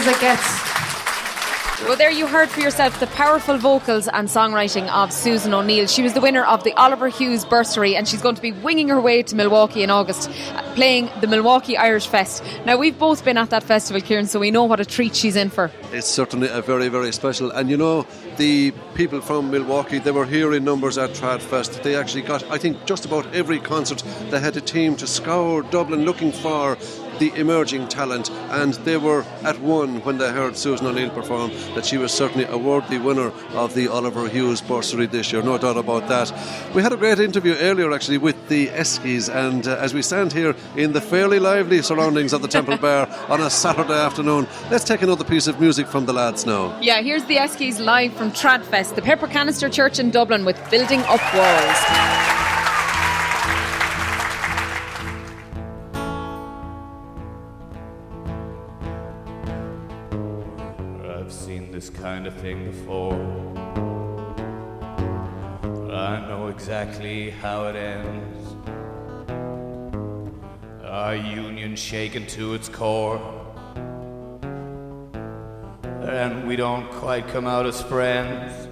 as 0.00 0.06
it 0.06 0.20
gets. 0.20 0.70
Well, 1.84 1.96
there 1.96 2.10
you 2.10 2.26
heard 2.26 2.50
for 2.50 2.60
yourself 2.60 3.00
the 3.00 3.06
powerful 3.08 3.56
vocals 3.56 4.06
and 4.08 4.28
songwriting 4.28 4.88
of 4.90 5.12
Susan 5.12 5.54
O'Neill. 5.54 5.86
She 5.86 6.02
was 6.02 6.12
the 6.12 6.20
winner 6.20 6.44
of 6.44 6.62
the 6.62 6.72
Oliver 6.74 7.08
Hughes 7.08 7.44
Bursary, 7.44 7.96
and 7.96 8.06
she's 8.06 8.20
going 8.20 8.34
to 8.34 8.42
be 8.42 8.52
winging 8.52 8.88
her 8.88 9.00
way 9.00 9.22
to 9.22 9.34
Milwaukee 9.34 9.82
in 9.82 9.90
August, 9.90 10.30
uh, 10.30 10.62
playing 10.74 11.10
the 11.20 11.26
Milwaukee 11.26 11.76
Irish 11.76 12.06
Fest. 12.06 12.44
Now, 12.66 12.76
we've 12.76 12.98
both 12.98 13.24
been 13.24 13.38
at 13.38 13.50
that 13.50 13.62
festival, 13.62 14.00
Kieran, 14.02 14.26
so 14.26 14.40
we 14.40 14.50
know 14.50 14.64
what 14.64 14.78
a 14.78 14.84
treat 14.84 15.16
she's 15.16 15.36
in 15.36 15.48
for. 15.50 15.70
It's 15.92 16.06
certainly 16.06 16.48
a 16.48 16.60
very, 16.62 16.88
very 16.88 17.12
special. 17.12 17.50
And 17.50 17.70
you 17.70 17.78
know, 17.78 18.06
the 18.36 18.72
people 18.94 19.20
from 19.22 19.50
Milwaukee, 19.50 19.98
they 19.98 20.12
were 20.12 20.26
here 20.26 20.52
in 20.54 20.64
numbers 20.64 20.98
at 20.98 21.10
Tradfest. 21.10 21.82
They 21.82 21.96
actually 21.96 22.22
got, 22.22 22.42
I 22.50 22.58
think, 22.58 22.84
just 22.84 23.06
about 23.06 23.26
every 23.34 23.58
concert. 23.58 24.02
They 24.30 24.40
had 24.40 24.56
a 24.56 24.60
team 24.60 24.96
to 24.96 25.06
scour 25.06 25.62
Dublin 25.62 26.04
looking 26.04 26.32
for 26.32 26.76
the 27.20 27.32
emerging 27.38 27.86
talent, 27.86 28.30
and 28.50 28.74
they 28.86 28.96
were 28.96 29.24
at 29.44 29.60
one 29.60 30.00
when 30.00 30.18
they 30.18 30.32
heard 30.32 30.56
Susan 30.56 30.86
O'Neill 30.86 31.10
perform 31.10 31.50
that 31.74 31.84
she 31.84 31.98
was 31.98 32.12
certainly 32.12 32.46
a 32.46 32.56
worthy 32.56 32.98
winner 32.98 33.30
of 33.54 33.74
the 33.74 33.86
Oliver 33.88 34.26
Hughes 34.28 34.60
bursary 34.62 35.06
this 35.06 35.30
year, 35.30 35.42
no 35.42 35.58
doubt 35.58 35.76
about 35.76 36.08
that. 36.08 36.32
We 36.74 36.82
had 36.82 36.92
a 36.92 36.96
great 36.96 37.20
interview 37.20 37.54
earlier 37.60 37.92
actually 37.92 38.18
with 38.18 38.48
the 38.48 38.68
Eskies, 38.68 39.32
and 39.32 39.68
uh, 39.68 39.76
as 39.76 39.92
we 39.92 40.02
stand 40.02 40.32
here 40.32 40.56
in 40.76 40.92
the 40.92 41.00
fairly 41.00 41.38
lively 41.38 41.82
surroundings 41.82 42.32
of 42.32 42.40
the 42.40 42.48
Temple 42.48 42.76
Bar 42.86 43.06
on 43.28 43.42
a 43.42 43.50
Saturday 43.50 43.92
afternoon, 43.92 44.48
let's 44.70 44.84
take 44.84 45.02
another 45.02 45.24
piece 45.24 45.46
of 45.46 45.60
music 45.60 45.86
from 45.86 46.06
the 46.06 46.12
lads 46.14 46.46
now. 46.46 46.76
Yeah, 46.80 47.02
here's 47.02 47.24
the 47.24 47.36
Eskies 47.36 47.78
live 47.78 48.14
from 48.14 48.32
Tradfest, 48.32 48.94
the 48.94 49.02
Pepper 49.02 49.26
Canister 49.26 49.68
Church 49.68 49.98
in 49.98 50.10
Dublin, 50.10 50.46
with 50.46 50.58
Building 50.70 51.00
Up 51.00 51.20
Walls. 51.34 52.19
Before. 62.38 63.14
I 65.92 66.26
know 66.28 66.48
exactly 66.48 67.30
how 67.30 67.66
it 67.66 67.76
ends. 67.76 68.56
Our 70.84 71.14
union 71.14 71.76
shaken 71.76 72.26
to 72.28 72.54
its 72.54 72.68
core. 72.68 73.20
And 76.02 76.46
we 76.48 76.56
don't 76.56 76.90
quite 76.92 77.28
come 77.28 77.46
out 77.46 77.66
as 77.66 77.82
friends. 77.82 78.68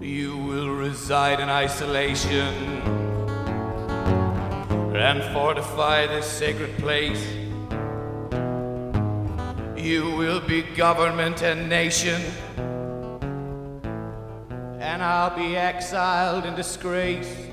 You 0.00 0.36
will 0.36 0.68
reside 0.68 1.40
in 1.40 1.48
isolation 1.48 2.54
and 4.94 5.22
fortify 5.32 6.06
this 6.06 6.26
sacred 6.26 6.76
place. 6.78 7.43
You 9.84 10.16
will 10.16 10.40
be 10.40 10.62
government 10.62 11.42
and 11.42 11.68
nation, 11.68 12.22
and 14.80 15.02
I'll 15.02 15.36
be 15.36 15.58
exiled 15.58 16.46
in 16.46 16.54
disgrace. 16.54 17.43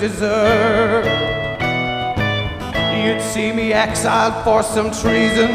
Deserve. 0.00 1.04
You'd 3.04 3.20
see 3.20 3.52
me 3.52 3.72
exiled 3.74 4.42
for 4.44 4.62
some 4.62 4.90
treason 4.90 5.50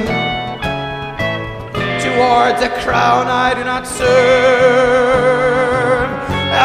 towards 2.06 2.62
a 2.62 2.70
crown 2.84 3.28
I 3.28 3.54
do 3.56 3.64
not 3.64 3.88
serve. 3.88 4.86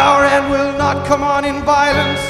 Our 0.05 0.25
end 0.25 0.51
will 0.51 0.73
not 0.77 1.07
come 1.07 1.23
on 1.23 1.45
in 1.47 1.63
violence, 1.63 2.21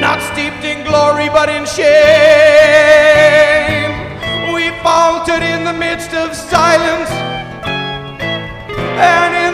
not 0.00 0.20
steeped 0.32 0.64
in 0.64 0.84
glory 0.84 1.28
but 1.28 1.48
in 1.48 1.64
shame. 1.64 1.86
We 4.52 4.70
faltered 4.82 5.44
in 5.44 5.62
the 5.64 5.72
midst 5.72 6.12
of 6.12 6.34
silence, 6.34 7.10
and 8.98 9.47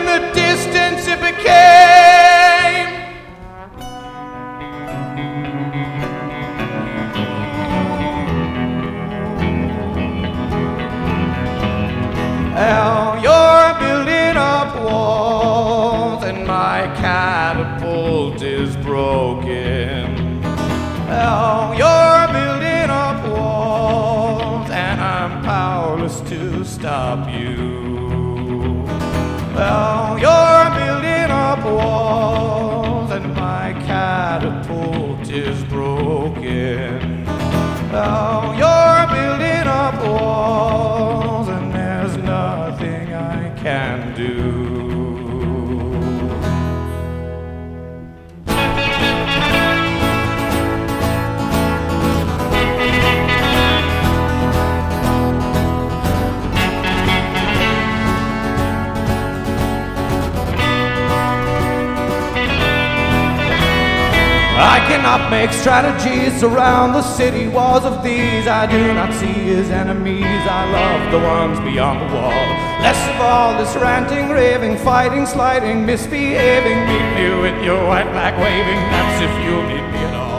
Well, 29.55 30.19
you're 30.19 30.69
building 30.75 31.31
up 31.31 31.63
walls, 31.63 33.09
and 33.11 33.33
my 33.35 33.71
catapult 33.85 35.29
is 35.29 35.63
broken. 35.65 37.23
Oh, 37.93 38.44
cannot 64.95 65.29
make 65.29 65.51
strategies 65.51 66.41
around 66.41 66.93
the 66.93 67.01
city 67.01 67.49
walls 67.49 67.83
of 67.83 68.01
these. 68.01 68.47
I 68.47 68.65
do 68.65 68.93
not 68.93 69.13
see 69.13 69.49
as 69.49 69.69
enemies. 69.69 70.23
I 70.23 70.71
love 70.71 71.11
the 71.11 71.19
ones 71.19 71.59
beyond 71.59 71.99
the 71.99 72.15
wall. 72.15 72.45
Less 72.79 73.01
of 73.09 73.19
all 73.19 73.57
this 73.59 73.75
ranting, 73.75 74.29
raving, 74.29 74.77
fighting, 74.77 75.25
sliding, 75.25 75.85
misbehaving. 75.85 76.79
Meet 76.87 77.07
me 77.17 77.41
with 77.41 77.61
your 77.61 77.85
white 77.85 78.07
flag 78.13 78.39
waving. 78.39 78.81
That's 78.93 79.21
if 79.27 79.33
you 79.43 79.55
need 79.67 79.85
me 79.91 79.99
at 79.99 80.13
all. 80.15 80.35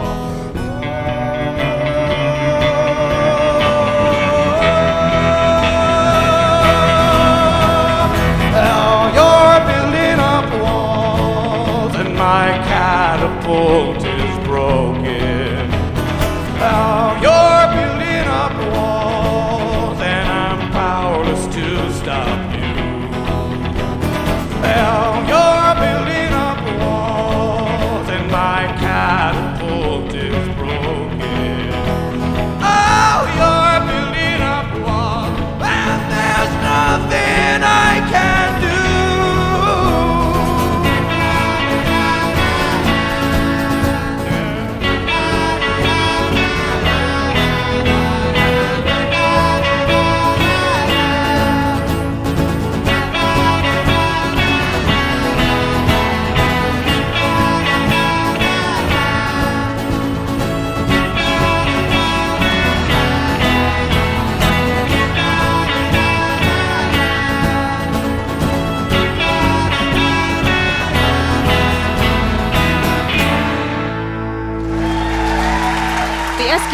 My 12.17 12.49
catapult 12.67 14.06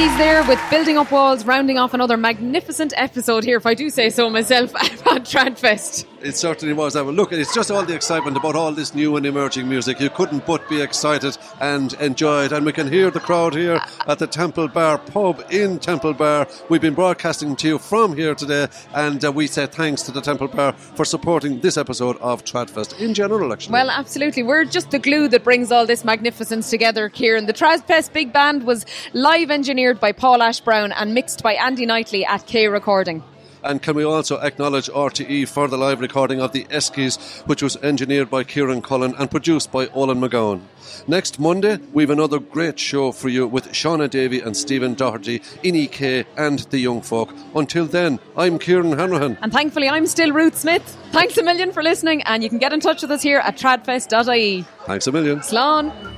Eskies 0.03 0.12
there 0.23 0.45
with 0.45 0.61
Building 0.71 0.99
Up 0.99 1.11
Walls, 1.11 1.45
rounding 1.45 1.79
off 1.79 1.95
another 1.95 2.17
magnificent 2.17 2.93
episode 2.97 3.43
here, 3.43 3.57
if 3.57 3.67
I 3.67 3.75
do 3.75 3.91
say 3.91 4.09
so 4.09 4.31
myself, 4.31 4.73
at 4.77 5.25
Tradfest. 5.25 6.07
It 6.23 6.37
certainly 6.37 6.73
was. 6.73 6.95
That. 6.95 7.03
Look, 7.03 7.33
it's 7.33 7.53
just 7.53 7.73
all 7.73 7.85
the 7.85 7.97
excitement 7.97 8.37
about 8.37 8.55
all 8.55 8.71
this 8.71 8.95
new 8.95 9.17
and 9.17 9.27
emerging 9.27 9.69
music. 9.69 9.99
You 9.99 10.09
couldn't 10.09 10.47
but 10.47 10.69
be 10.69 10.81
excited 10.81 11.37
and 11.61 11.93
enjoy 11.95 12.45
it. 12.45 12.53
And 12.53 12.65
we 12.65 12.73
can 12.73 12.87
hear 12.87 13.11
the 13.11 13.19
crowd 13.19 13.55
here 13.55 13.81
at 14.07 14.21
the 14.21 14.29
Temple 14.29 14.69
Bar 14.69 14.99
pub 14.99 15.45
in 15.51 15.81
Temple 15.81 16.15
Bar. 16.15 16.47
We've 16.69 16.81
been 16.81 16.95
broadcasting 16.95 17.57
to 17.57 17.67
you 17.67 17.79
from 17.79 18.17
here 18.17 18.37
today, 18.37 18.69
and 18.95 19.25
uh, 19.25 19.33
we 19.33 19.49
say 19.49 19.67
thanks 19.67 20.03
to 20.03 20.13
the 20.13 20.21
Temple 20.21 20.47
Bar 20.47 20.75
for 20.75 21.05
supporting 21.05 21.59
this 21.59 21.77
episode 21.77 22.17
of 22.19 22.45
Tradfest 22.45 23.01
in 23.01 23.15
general, 23.15 23.53
actually. 23.53 23.73
Well, 23.73 23.91
absolutely. 23.91 24.45
We're 24.45 24.65
just 24.65 24.93
the 24.93 25.01
glue 25.01 25.27
that 25.27 25.43
brings 25.43 25.73
all 25.73 25.87
this 25.87 26.05
magnificence 26.05 26.71
together, 26.71 27.09
Kieran. 27.09 27.47
The 27.47 27.53
Tradfest 27.53 28.13
Big 28.13 28.33
Band 28.33 28.63
was 28.63 28.87
live 29.13 29.51
engineered 29.51 29.99
by 29.99 30.12
Paul 30.13 30.43
Ash 30.43 30.61
Brown 30.61 30.93
and 30.93 31.15
mixed 31.15 31.43
by 31.43 31.55
Andy 31.55 31.87
Knightley 31.87 32.25
at 32.25 32.47
K 32.47 32.69
Recording. 32.69 33.23
And 33.65 33.81
can 33.81 33.95
we 33.95 34.05
also 34.05 34.39
acknowledge 34.41 34.89
RTE 34.89 35.49
for 35.49 35.69
the 35.69 35.77
live 35.77 36.01
recording 36.01 36.41
of 36.41 36.53
the 36.53 36.65
Eskies, 36.65 37.47
which 37.47 37.63
was 37.63 37.77
engineered 37.77 38.29
by 38.29 38.43
Kieran 38.43 38.83
Cullen 38.83 39.15
and 39.19 39.31
produced 39.31 39.71
by 39.71 39.87
Olin 39.89 40.21
McGowan. 40.21 40.63
Next 41.07 41.39
Monday, 41.39 41.79
we 41.93 42.03
have 42.03 42.11
another 42.11 42.41
great 42.41 42.79
show 42.79 43.13
for 43.13 43.29
you 43.29 43.47
with 43.47 43.69
Shauna 43.69 44.11
Davy 44.11 44.41
and 44.41 44.57
Stephen 44.57 44.95
Doherty 44.95 45.43
in 45.63 45.77
EK 45.77 46.25
and 46.37 46.59
the 46.71 46.79
Young 46.79 47.03
Folk. 47.03 47.33
Until 47.55 47.87
then, 47.87 48.19
I'm 48.37 48.59
Kieran 48.59 48.99
Hanrahan. 48.99 49.39
And 49.43 49.53
thankfully, 49.53 49.89
I'm 49.89 50.07
still 50.07 50.33
Ruth 50.33 50.59
Smith. 50.59 50.83
Thanks 51.13 51.39
a 51.39 51.43
million 51.43 51.73
for 51.73 51.83
listening, 51.83 52.23
and 52.23 52.43
you 52.43 52.49
can 52.49 52.59
get 52.59 52.73
in 52.73 52.81
touch 52.81 53.03
with 53.03 53.11
us 53.11 53.23
here 53.23 53.39
at 53.39 53.57
tradfest.ie. 53.57 54.65
Thanks 54.87 55.07
a 55.07 55.13
million. 55.13 55.39
Slán. 55.39 56.12